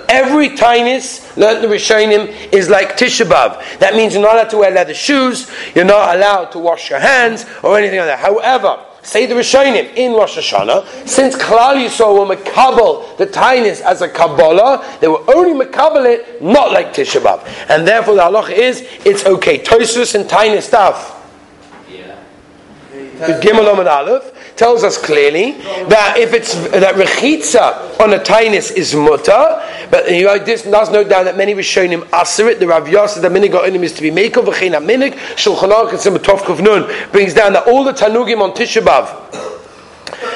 Every 0.09 0.49
tinus, 0.49 1.37
learned 1.37 1.63
the 1.63 1.67
Rishonim, 1.67 2.51
is 2.51 2.67
like 2.67 2.97
Tisha 2.97 3.27
B'av. 3.27 3.79
That 3.79 3.93
means 3.93 4.13
you're 4.13 4.23
not 4.23 4.33
allowed 4.33 4.49
to 4.49 4.57
wear 4.57 4.71
leather 4.71 4.95
shoes, 4.95 5.51
you're 5.75 5.85
not 5.85 6.15
allowed 6.15 6.45
to 6.53 6.59
wash 6.59 6.89
your 6.89 6.99
hands, 6.99 7.45
or 7.61 7.77
anything 7.77 7.99
like 7.99 8.07
that. 8.07 8.19
However, 8.19 8.83
say 9.03 9.25
the 9.25 9.35
Rishonim 9.35 9.93
in 9.95 10.13
Rosh 10.13 10.37
Hashanah, 10.37 11.07
since 11.07 11.35
Klal 11.35 11.75
Yisrael 11.75 12.27
were 12.27 12.35
makabel 12.35 13.17
the 13.17 13.25
tiniest 13.25 13.81
as 13.83 14.01
a 14.01 14.09
Kabbalah, 14.09 14.97
they 15.01 15.07
were 15.07 15.23
only 15.35 15.65
makabel 15.65 16.05
it 16.05 16.41
not 16.41 16.71
like 16.71 16.93
Tisha 16.93 17.21
B'av, 17.21 17.45
and 17.69 17.87
therefore 17.87 18.15
the 18.15 18.21
halacha 18.21 18.51
is 18.51 18.87
it's 19.05 19.25
okay. 19.25 19.59
Tosus 19.59 20.15
and 20.15 20.27
tiny 20.27 20.61
stuff. 20.61 21.19
Yeah. 21.91 23.39
Gimel 23.39 23.85
Aleph 23.85 24.42
tells 24.55 24.83
us 24.83 24.97
clearly 24.97 25.53
that 25.89 26.15
if 26.17 26.33
it's 26.33 26.53
that 26.69 26.95
rechitza 26.95 27.99
on 27.99 28.13
a 28.13 28.19
tainis 28.19 28.71
is 28.71 28.93
mutter, 28.95 29.61
but 29.89 30.09
know, 30.23 30.37
this 30.37 30.63
does 30.63 30.91
note 30.91 31.09
down 31.09 31.25
that 31.25 31.37
many 31.37 31.53
Rishonim 31.53 32.07
aser 32.13 32.47
it. 32.49 32.59
The 32.59 32.67
Rav 32.67 32.87
Yosef 32.87 33.21
the 33.21 33.29
minig 33.29 33.83
is 33.83 33.93
to 33.93 34.01
be 34.01 34.11
makov 34.11 34.45
v'chein 34.45 34.71
minig 34.81 35.13
shulchan 35.35 35.71
aruch 35.71 35.91
and 35.91 37.11
brings 37.11 37.33
down 37.33 37.53
that 37.53 37.67
all 37.67 37.83
the 37.83 37.93
tanugim 37.93 38.41
on 38.41 38.51
Tishabav 38.51 39.07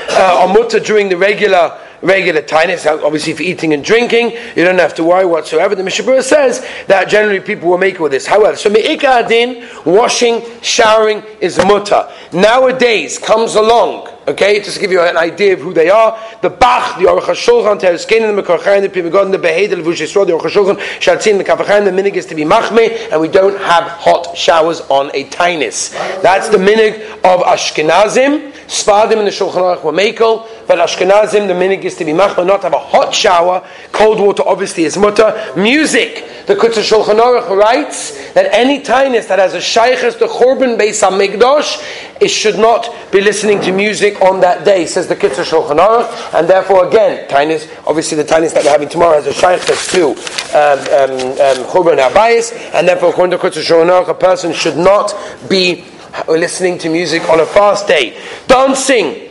uh, 0.10 0.40
are 0.40 0.48
mutter 0.48 0.80
during 0.80 1.10
the 1.10 1.18
regular 1.18 1.78
regular 2.02 2.42
tinus, 2.42 2.86
obviously 2.86 3.34
for 3.34 3.44
eating 3.44 3.74
and 3.74 3.84
drinking, 3.84 4.32
you 4.56 4.64
don't 4.64 4.80
have 4.80 4.96
to 4.96 5.04
worry 5.04 5.26
whatsoever. 5.26 5.76
The 5.76 5.84
Mishabura 5.84 6.24
says 6.24 6.66
that 6.88 7.10
generally 7.10 7.40
people 7.40 7.70
will 7.70 7.78
make 7.78 8.00
with 8.00 8.12
this. 8.12 8.26
However, 8.26 8.56
so 8.56 8.70
me'ika 8.70 9.26
adin, 9.26 9.68
washing, 9.86 10.44
showering 10.62 11.24
is 11.42 11.58
mutter. 11.58 12.10
Nowadays 12.34 13.18
comes 13.18 13.56
along, 13.56 14.10
okay, 14.28 14.60
just 14.60 14.76
to 14.76 14.82
give 14.82 14.92
you 14.92 15.02
an 15.02 15.18
idea 15.18 15.54
of 15.54 15.60
who 15.60 15.74
they 15.74 15.90
are, 15.90 16.20
the 16.42 16.50
Bach, 16.50 16.98
the 17.00 17.06
Aruch 17.06 17.22
HaShulchan, 17.22 17.80
the 17.80 18.42
Mekorchain, 18.42 18.82
the 18.82 18.90
Pivagon, 18.90 19.32
the 19.32 19.38
the 19.38 19.82
Vush 19.82 20.00
the 20.00 20.34
Aruch 20.34 20.42
HaShulchan, 20.42 20.78
Shatzin, 21.00 21.38
the 21.38 21.44
Kafachain, 21.44 21.86
the 21.86 21.92
minig 21.92 22.16
is 22.16 22.26
to 22.26 22.36
be 22.36 22.44
machme, 22.44 23.12
and 23.12 23.22
we 23.22 23.28
don't 23.28 23.58
have 23.60 23.84
hot 23.84 24.38
showers 24.38 24.82
on 24.82 25.10
a 25.14 25.24
tinus. 25.26 25.92
That's 26.22 26.50
the 26.50 26.58
minig 26.58 27.02
of 27.24 27.42
Ashkenazim, 27.42 28.54
Sfadim 28.68 29.20
and 29.20 29.28
the 29.28 29.32
Shulchan 29.32 29.54
Aruch 29.54 29.84
were 29.84 29.94
makel, 29.94 30.46
but 30.68 30.78
Ashkenazim, 30.78 31.48
the 31.48 31.54
minig 31.54 31.84
is 31.84 31.96
to 31.96 32.06
be 32.06 32.12
machma, 32.12 32.46
not 32.46 32.64
have 32.64 32.74
a 32.74 32.80
hot 32.80 33.16
shower. 33.16 33.66
Cold 33.94 34.20
water 34.20 34.44
obviously 34.46 34.84
is 34.84 34.98
mutter. 34.98 35.54
Music, 35.56 36.30
the 36.48 36.56
Kitzur 36.56 36.84
Shulchan 36.84 37.18
Aruch 37.18 37.50
writes 37.58 38.34
that 38.34 38.54
any 38.54 38.82
tinus 38.82 39.28
that 39.30 39.40
has 39.40 39.54
a 39.54 39.62
shaykhs 39.62 40.16
to 40.16 40.26
Churban 40.28 40.78
Beis 40.78 41.02
HaMikdosh, 41.02 41.82
it 42.22 42.28
should 42.28 42.58
not 42.58 42.94
be 43.10 43.22
listening 43.22 43.62
to 43.62 43.72
music 43.72 44.22
on 44.22 44.42
that 44.42 44.66
day, 44.66 44.86
says 44.86 45.08
the 45.08 45.16
Kitzur 45.16 45.46
Shulchan 45.46 45.80
Aruch, 45.80 46.38
and 46.38 46.46
therefore 46.50 46.90
again, 46.90 47.26
tinus, 47.30 47.70
obviously 47.88 48.18
the 48.18 48.26
tinus 48.26 48.54
that 48.54 48.66
we're 48.66 48.72
having 48.72 48.90
tomorrow 48.90 49.22
has 49.22 49.28
a 49.28 49.34
shaykhs 49.34 49.92
to 49.94 50.10
um, 50.58 50.80
um, 50.92 51.66
um, 51.66 52.76
and 52.76 52.88
therefore 52.88 53.12
according 53.12 53.32
to 53.32 53.38
Kitzur 53.38 53.64
Shulchan 53.64 53.88
Aruch, 53.88 54.10
a 54.10 54.14
person 54.14 54.52
should 54.52 54.76
not 54.76 55.14
be 55.48 55.86
listening 56.28 56.78
to 56.80 56.90
music 56.90 57.28
on 57.30 57.40
a 57.40 57.46
fast 57.46 57.88
day. 57.88 58.20
Dancing. 58.48 59.24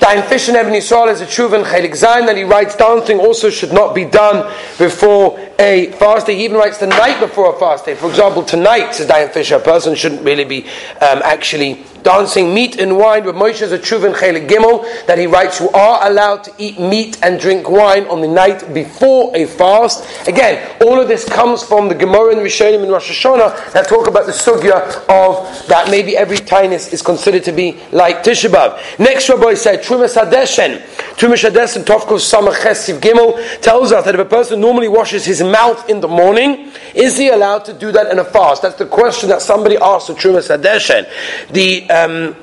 Dein 0.00 0.26
Fish 0.26 0.48
and 0.48 0.56
Even 0.56 0.72
Yisrael 0.72 1.12
is 1.12 1.20
a 1.20 1.26
Chuvan 1.26 1.62
Chelik 1.62 1.92
Zayin 1.92 2.24
that 2.24 2.34
he 2.34 2.42
writes 2.42 2.74
dancing 2.74 3.18
also 3.18 3.50
should 3.50 3.70
not 3.70 3.94
be 3.94 4.06
done 4.06 4.50
before 4.78 5.38
a 5.58 5.92
fast 5.92 6.26
day. 6.26 6.36
He 6.36 6.46
even 6.46 6.56
writes 6.56 6.78
the 6.78 6.86
night 6.86 7.20
before 7.20 7.54
a 7.54 7.58
fast 7.58 7.84
day. 7.84 7.94
For 7.94 8.08
example, 8.08 8.42
tonight, 8.42 8.92
says 8.92 9.08
Dayan 9.08 9.30
Fisher, 9.30 9.56
a 9.56 9.60
person 9.60 9.94
shouldn't 9.94 10.22
really 10.22 10.44
be 10.44 10.62
um, 11.02 11.20
actually 11.22 11.84
dancing 12.02 12.54
meat 12.54 12.78
and 12.78 12.96
wine. 12.96 13.24
But 13.24 13.34
Moshe 13.34 13.62
is 13.62 13.72
a 13.72 13.78
Chuvan 13.78 14.14
Chelik 14.14 14.48
Gimel 14.48 15.06
that 15.06 15.18
he 15.18 15.26
writes, 15.26 15.60
you 15.60 15.68
are 15.70 16.08
allowed 16.08 16.44
to 16.44 16.52
eat 16.58 16.78
meat 16.78 17.18
and 17.22 17.38
drink 17.40 17.68
wine 17.68 18.04
on 18.06 18.20
the 18.20 18.28
night 18.28 18.72
before 18.72 19.34
a 19.36 19.46
fast. 19.46 20.28
Again, 20.28 20.76
all 20.82 21.00
of 21.00 21.08
this 21.08 21.28
comes 21.28 21.62
from 21.62 21.88
the 21.88 21.94
Gemara 21.94 22.32
and 22.32 22.40
Rishonim 22.40 22.82
and 22.82 22.90
Rosh 22.90 23.10
Hashanah 23.10 23.72
that 23.72 23.88
talk 23.88 24.06
about 24.06 24.26
the 24.26 24.32
sugya 24.32 24.80
of 25.08 25.68
that 25.68 25.90
maybe 25.90 26.16
every 26.16 26.36
tinus 26.38 26.92
is 26.92 27.02
considered 27.02 27.44
to 27.44 27.52
be 27.52 27.78
like 27.92 28.22
Tisha 28.22 28.48
B'av. 28.48 28.98
Next 28.98 29.28
Rabbi 29.28 29.54
said, 29.54 29.82
Trumas 29.82 30.16
Hadeshen. 30.16 30.80
Trumas 31.16 31.48
Hadeshen, 31.48 31.84
Tovkos 31.84 32.24
Samach 32.30 32.54
Chesiv 32.60 33.00
Gimel, 33.00 33.60
tells 33.60 33.92
us 33.92 34.04
that 34.04 34.14
if 34.14 34.20
a 34.20 34.24
person 34.24 34.60
normally 34.60 34.88
washes 34.88 35.24
his 35.24 35.42
mouth 35.42 35.88
in 35.88 36.00
the 36.00 36.08
morning, 36.08 36.72
is 36.94 37.16
he 37.16 37.28
allowed 37.28 37.64
to 37.64 37.72
do 37.72 37.92
that 37.92 38.10
in 38.10 38.18
a 38.18 38.24
fast? 38.24 38.62
That's 38.62 38.76
the 38.76 38.86
question 38.86 39.28
that 39.28 39.42
somebody 39.42 39.76
asked 39.76 40.06
to 40.08 40.14
Trumas 40.14 40.48
Hadeshen. 40.48 41.08
The 41.50 41.89
um, 41.90 42.34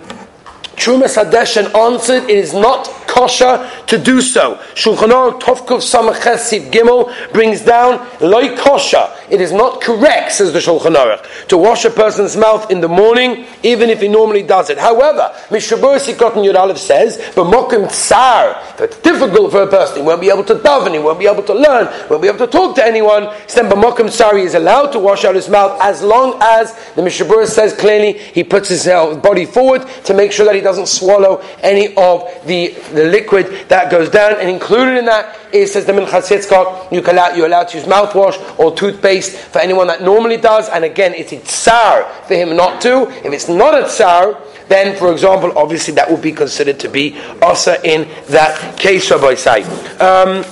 Trumas 0.77 1.15
Hadeshen 1.17 1.73
answered, 1.73 2.29
it 2.29 2.37
is 2.37 2.53
not 2.53 2.85
kosher 3.07 3.67
to 3.87 3.97
do 3.97 4.21
so. 4.21 4.55
Shulchan 4.75 5.09
Aruch 5.09 5.41
Tovkuf 5.41 5.81
Samachesiv 5.81 6.71
Gimel 6.71 7.11
brings 7.33 7.61
down 7.61 8.07
loy 8.21 8.55
kosher. 8.55 9.09
It 9.29 9.41
is 9.41 9.51
not 9.51 9.81
correct, 9.81 10.31
says 10.31 10.53
the 10.53 10.59
Shulchan 10.59 10.95
Aruch, 10.95 11.47
to 11.47 11.57
wash 11.57 11.83
a 11.83 11.89
person's 11.89 12.37
mouth 12.37 12.71
in 12.71 12.79
the 12.79 12.87
morning, 12.87 13.45
even 13.61 13.89
if 13.89 13.99
he 13.99 14.07
normally 14.07 14.43
does 14.43 14.69
it. 14.69 14.77
However, 14.77 15.33
Mishabur 15.49 15.99
Sikot 15.99 16.33
Yud 16.33 16.55
Aleph 16.55 16.77
says, 16.77 17.17
"B'mokim 17.35 17.91
tsar." 17.91 18.55
if 18.75 18.81
It's 18.81 18.97
difficult 18.99 19.51
for 19.51 19.63
a 19.63 19.67
person; 19.67 19.97
he 19.97 20.01
won't 20.03 20.21
be 20.21 20.29
able 20.29 20.45
to 20.45 20.55
daven, 20.55 20.93
he 20.93 20.99
won't 20.99 21.19
be 21.19 21.27
able 21.27 21.43
to 21.43 21.53
learn, 21.53 21.87
won't 22.09 22.21
be 22.21 22.29
able 22.29 22.39
to 22.39 22.47
talk 22.47 22.75
to 22.75 22.85
anyone. 22.85 23.29
Then, 23.53 23.69
b'mokim 23.69 24.09
tsar, 24.09 24.37
is 24.37 24.55
allowed 24.55 24.91
to 24.93 24.99
wash 24.99 25.25
out 25.25 25.35
his 25.35 25.49
mouth 25.49 25.77
as 25.81 26.01
long 26.01 26.37
as 26.41 26.73
the 26.95 27.01
Mishabur 27.01 27.45
says 27.47 27.73
clearly 27.73 28.13
he 28.13 28.43
puts 28.45 28.69
his 28.69 28.87
uh, 28.87 29.15
body 29.15 29.45
forward 29.45 29.85
to 30.05 30.13
make 30.13 30.31
sure 30.31 30.45
that 30.45 30.55
he 30.55 30.61
doesn't 30.61 30.87
swallow 30.87 31.43
any 31.63 31.93
of 31.95 32.23
the, 32.45 32.69
the 32.93 33.05
liquid 33.05 33.47
that 33.67 33.91
goes 33.91 34.09
down. 34.09 34.35
And 34.39 34.49
included 34.49 34.97
in 34.97 35.05
that 35.05 35.37
is, 35.51 35.73
says 35.73 35.85
the 35.85 35.91
Minchas 35.93 36.29
Yitzchak, 36.31 36.91
you 36.91 37.01
you're 37.37 37.47
allowed 37.47 37.67
to 37.69 37.77
use 37.77 37.87
mouthwash 37.87 38.37
or 38.59 38.75
toothpaste 38.75 39.16
for 39.21 39.59
anyone 39.59 39.87
that 39.87 40.01
normally 40.01 40.37
does. 40.37 40.69
And 40.69 40.83
again, 40.83 41.13
it's 41.13 41.31
a 41.31 41.39
tsar 41.39 42.03
for 42.27 42.35
him 42.35 42.55
not 42.55 42.81
to. 42.81 43.09
If 43.25 43.33
it's 43.33 43.49
not 43.49 43.73
a 43.73 43.87
tsar, 43.87 44.41
then, 44.67 44.97
for 44.97 45.11
example, 45.11 45.57
obviously 45.57 45.93
that 45.95 46.09
would 46.09 46.21
be 46.21 46.31
considered 46.31 46.79
to 46.81 46.89
be 46.89 47.17
asa 47.41 47.79
in 47.83 48.07
that 48.27 48.77
case, 48.77 49.09
Rabbi 49.11 49.35
Say. 49.35 49.63
Um, 49.99 50.43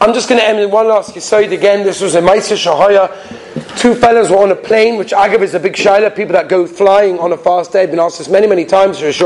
I'm 0.00 0.14
just 0.14 0.28
going 0.28 0.40
to 0.40 0.46
end 0.46 0.58
with 0.58 0.70
one 0.70 0.86
last 0.88 1.14
Yisoid 1.14 1.52
again. 1.52 1.84
This 1.84 2.00
was 2.00 2.14
a 2.14 2.20
Maisa 2.20 2.56
Shahaya. 2.56 3.57
Two 3.78 3.94
fellows 3.94 4.28
were 4.28 4.38
on 4.38 4.50
a 4.50 4.56
plane, 4.56 4.96
which 4.96 5.12
Agab 5.12 5.40
is 5.40 5.54
a 5.54 5.60
big 5.60 5.74
shaila. 5.74 6.16
People 6.16 6.32
that 6.32 6.48
go 6.48 6.66
flying 6.66 7.16
on 7.20 7.32
a 7.32 7.36
fast 7.36 7.70
day 7.70 7.82
have 7.82 7.90
been 7.90 8.00
asked 8.00 8.18
this 8.18 8.28
many, 8.28 8.48
many 8.48 8.64
times. 8.64 9.00
When 9.00 9.12
does 9.12 9.20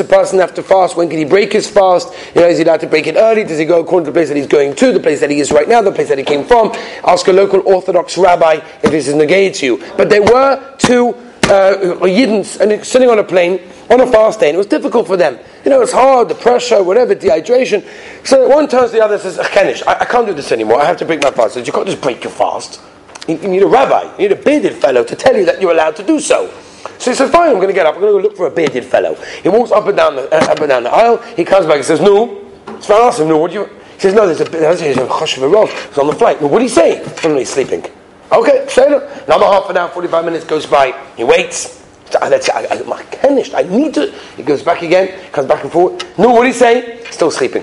a 0.00 0.04
person 0.04 0.40
have 0.40 0.54
to 0.54 0.62
fast? 0.64 0.96
When 0.96 1.08
can 1.08 1.18
he 1.18 1.24
break 1.24 1.52
his 1.52 1.70
fast? 1.70 2.12
You 2.34 2.40
know, 2.40 2.48
is 2.48 2.58
he 2.58 2.64
allowed 2.64 2.80
to 2.80 2.88
break 2.88 3.06
it 3.06 3.14
early? 3.14 3.44
Does 3.44 3.58
he 3.58 3.64
go 3.64 3.78
according 3.78 4.06
to 4.06 4.10
the 4.10 4.14
place 4.16 4.26
that 4.26 4.36
he's 4.36 4.48
going 4.48 4.74
to, 4.74 4.92
the 4.92 4.98
place 4.98 5.20
that 5.20 5.30
he 5.30 5.38
is 5.38 5.52
right 5.52 5.68
now, 5.68 5.80
the 5.80 5.92
place 5.92 6.08
that 6.08 6.18
he 6.18 6.24
came 6.24 6.44
from? 6.44 6.72
Ask 7.04 7.28
a 7.28 7.32
local 7.32 7.62
Orthodox 7.64 8.18
rabbi 8.18 8.54
if 8.82 8.90
this 8.90 9.06
is 9.06 9.14
negated 9.14 9.54
to 9.60 9.66
you. 9.66 9.78
But 9.96 10.10
there 10.10 10.22
were 10.22 10.74
two 10.78 11.14
uh, 11.48 11.76
Yidden 12.06 12.60
and 12.60 12.84
sitting 12.84 13.08
on 13.08 13.18
a 13.18 13.24
plane 13.24 13.60
on 13.90 14.00
a 14.00 14.06
fast 14.06 14.40
day, 14.40 14.48
and 14.48 14.54
it 14.54 14.58
was 14.58 14.66
difficult 14.66 15.06
for 15.06 15.16
them. 15.16 15.38
You 15.64 15.70
know, 15.70 15.80
it's 15.80 15.92
hard, 15.92 16.28
the 16.28 16.34
pressure, 16.34 16.82
whatever, 16.82 17.14
dehydration. 17.14 17.86
So 18.26 18.48
one 18.48 18.68
turns 18.68 18.90
to 18.90 18.96
the 18.96 19.04
other 19.04 19.14
and 19.14 19.22
says, 19.22 19.38
Chenish, 19.38 19.82
I, 19.86 20.00
I 20.00 20.04
can't 20.04 20.26
do 20.26 20.34
this 20.34 20.52
anymore. 20.52 20.80
I 20.80 20.84
have 20.84 20.98
to 20.98 21.06
break 21.06 21.22
my 21.22 21.30
fast. 21.30 21.54
Says, 21.54 21.66
you 21.66 21.72
can't 21.72 21.86
just 21.86 22.00
break 22.00 22.22
your 22.22 22.32
fast. 22.32 22.80
You, 23.26 23.36
you 23.38 23.48
need 23.48 23.62
a 23.62 23.66
rabbi, 23.66 24.12
you 24.16 24.28
need 24.28 24.32
a 24.32 24.42
bearded 24.42 24.74
fellow 24.74 25.04
to 25.04 25.16
tell 25.16 25.36
you 25.36 25.44
that 25.46 25.60
you're 25.60 25.72
allowed 25.72 25.96
to 25.96 26.02
do 26.02 26.20
so. 26.20 26.52
So 26.98 27.10
he 27.10 27.16
says, 27.16 27.30
fine, 27.30 27.50
I'm 27.50 27.56
going 27.56 27.68
to 27.68 27.74
get 27.74 27.86
up. 27.86 27.94
I'm 27.94 28.00
going 28.00 28.14
to 28.14 28.22
go 28.22 28.28
look 28.28 28.36
for 28.36 28.46
a 28.46 28.50
bearded 28.50 28.84
fellow. 28.84 29.14
He 29.42 29.48
walks 29.48 29.72
up 29.72 29.86
and 29.86 29.96
down 29.96 30.16
the, 30.16 30.32
uh, 30.32 30.52
up 30.52 30.60
and 30.60 30.68
down 30.68 30.84
the 30.84 30.90
aisle. 30.90 31.18
He 31.36 31.44
comes 31.44 31.66
back 31.66 31.76
and 31.76 31.84
says, 31.84 32.00
no. 32.00 32.44
So 32.80 32.94
I 32.96 33.08
ask 33.08 33.20
him, 33.20 33.28
no, 33.28 33.38
what 33.38 33.50
do 33.50 33.60
you... 33.60 33.66
He 33.94 34.02
says, 34.02 34.14
no, 34.14 34.26
there's 34.26 34.40
a, 34.40 34.44
there's 34.44 34.80
a 34.80 35.06
choshev 35.06 35.88
He's 35.88 35.98
on 35.98 36.06
the 36.06 36.12
flight. 36.12 36.40
No, 36.40 36.46
what 36.46 36.60
did 36.60 36.66
he 36.66 36.68
say? 36.68 37.04
No, 37.24 37.30
no, 37.30 37.38
he's 37.38 37.50
sleeping. 37.50 37.84
Okay, 38.30 38.66
say 38.68 38.82
it. 38.92 39.24
Another 39.26 39.46
half 39.46 39.70
an 39.70 39.76
hour, 39.76 39.88
45 39.88 40.24
minutes 40.24 40.44
goes 40.44 40.66
by. 40.66 40.92
He 41.16 41.24
waits. 41.24 41.78
That's 42.10 42.48
I, 42.50 42.64
I, 42.64 43.60
I 43.60 43.62
need 43.64 43.94
to. 43.94 44.10
He 44.36 44.42
goes 44.42 44.62
back 44.62 44.82
again, 44.82 45.30
comes 45.30 45.48
back 45.48 45.62
and 45.62 45.72
forth. 45.72 46.18
No, 46.18 46.30
what 46.30 46.44
did 46.44 46.54
he 46.54 46.58
say? 46.58 47.04
Still 47.10 47.30
sleeping. 47.30 47.62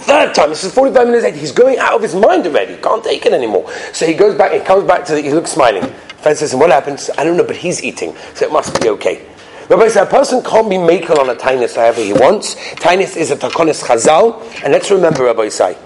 Third 0.00 0.34
time, 0.34 0.48
this 0.48 0.64
is 0.64 0.72
45 0.72 1.06
minutes 1.06 1.24
later, 1.24 1.36
he's 1.36 1.52
going 1.52 1.78
out 1.78 1.94
of 1.94 2.02
his 2.02 2.14
mind 2.14 2.46
already. 2.46 2.76
Can't 2.76 3.04
take 3.04 3.26
it 3.26 3.32
anymore. 3.32 3.70
So 3.92 4.06
he 4.06 4.14
goes 4.14 4.34
back, 4.34 4.52
he 4.52 4.60
comes 4.60 4.84
back 4.84 5.04
to 5.06 5.14
the, 5.14 5.20
he 5.20 5.30
looks 5.30 5.52
smiling. 5.52 5.92
Friend 6.18 6.36
says, 6.36 6.54
what 6.54 6.70
happens? 6.70 7.10
I 7.16 7.24
don't 7.24 7.36
know, 7.36 7.44
but 7.44 7.56
he's 7.56 7.82
eating, 7.82 8.16
so 8.34 8.46
it 8.46 8.52
must 8.52 8.80
be 8.80 8.88
okay. 8.90 9.26
Rabbi 9.68 9.88
said, 9.88 10.04
a 10.04 10.10
person 10.10 10.42
can't 10.42 10.68
be 10.68 10.76
makel 10.76 11.18
on 11.18 11.30
a 11.30 11.34
tainus 11.34 11.76
however 11.76 12.02
he 12.02 12.12
wants. 12.12 12.56
Tainus 12.76 13.16
is 13.16 13.30
a 13.30 13.36
takonis 13.36 13.84
chazal, 13.84 14.42
and 14.64 14.72
let's 14.72 14.90
remember, 14.90 15.24
Rabbi 15.24 15.42
Isai, 15.42 15.76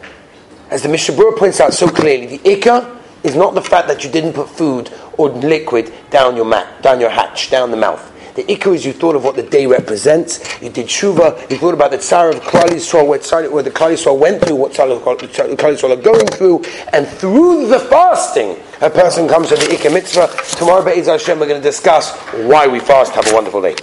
as 0.71 0.83
the 0.83 0.89
Mishnah 0.89 1.33
points 1.37 1.61
out 1.61 1.75
so 1.75 1.89
clearly, 1.89 2.39
the 2.39 2.39
ikka 2.39 3.01
is 3.25 3.35
not 3.35 3.55
the 3.55 3.63
fact 3.63 3.89
that 3.89 4.05
you 4.05 4.11
didn't 4.11 4.35
put 4.35 4.49
food 4.49 4.93
or 5.19 5.31
liquid 5.31 5.93
down 6.11 6.37
your 6.37 6.45
mat, 6.45 6.83
down 6.83 7.01
your 7.01 7.11
hatch, 7.11 7.51
down 7.51 7.71
the 7.71 7.77
mouth. 7.77 8.13
The 8.35 8.43
ikka 8.43 8.75
is 8.75 8.85
you 8.85 8.93
thought 8.93 9.15
of 9.15 9.23
what 9.23 9.37
the 9.37 9.45
day 9.45 9.67
represents. 9.67 10.61
You 10.61 10.69
did 10.69 10.87
shuva. 10.87 11.49
You 11.51 11.57
thought 11.57 11.75
about 11.75 11.93
the 11.93 11.99
tsar 11.99 12.31
of 12.31 12.41
Klal 12.41 12.69
Yisrael, 12.69 13.07
where, 13.07 13.51
where 13.51 13.63
the 13.63 13.71
Klal 13.71 13.93
Yisrael 13.93 14.19
went 14.19 14.43
through, 14.43 14.57
what 14.57 14.73
Klal 14.73 14.99
Yisrael 14.99 15.97
are 15.97 16.03
going 16.03 16.27
through, 16.27 16.65
and 16.93 17.07
through 17.07 17.69
the 17.69 17.79
fasting, 17.79 18.57
a 18.81 18.91
person 18.91 19.29
comes 19.29 19.51
to 19.51 19.55
the 19.55 19.67
ikka 19.67 19.93
mitzvah. 19.93 20.29
Tomorrow, 20.57 20.85
Be'ez 20.85 21.07
Hashem, 21.07 21.39
we're 21.39 21.47
going 21.47 21.63
to 21.63 21.67
discuss 21.67 22.19
why 22.33 22.67
we 22.67 22.81
fast. 22.81 23.13
Have 23.13 23.29
a 23.29 23.35
wonderful 23.35 23.63
day. 23.63 23.73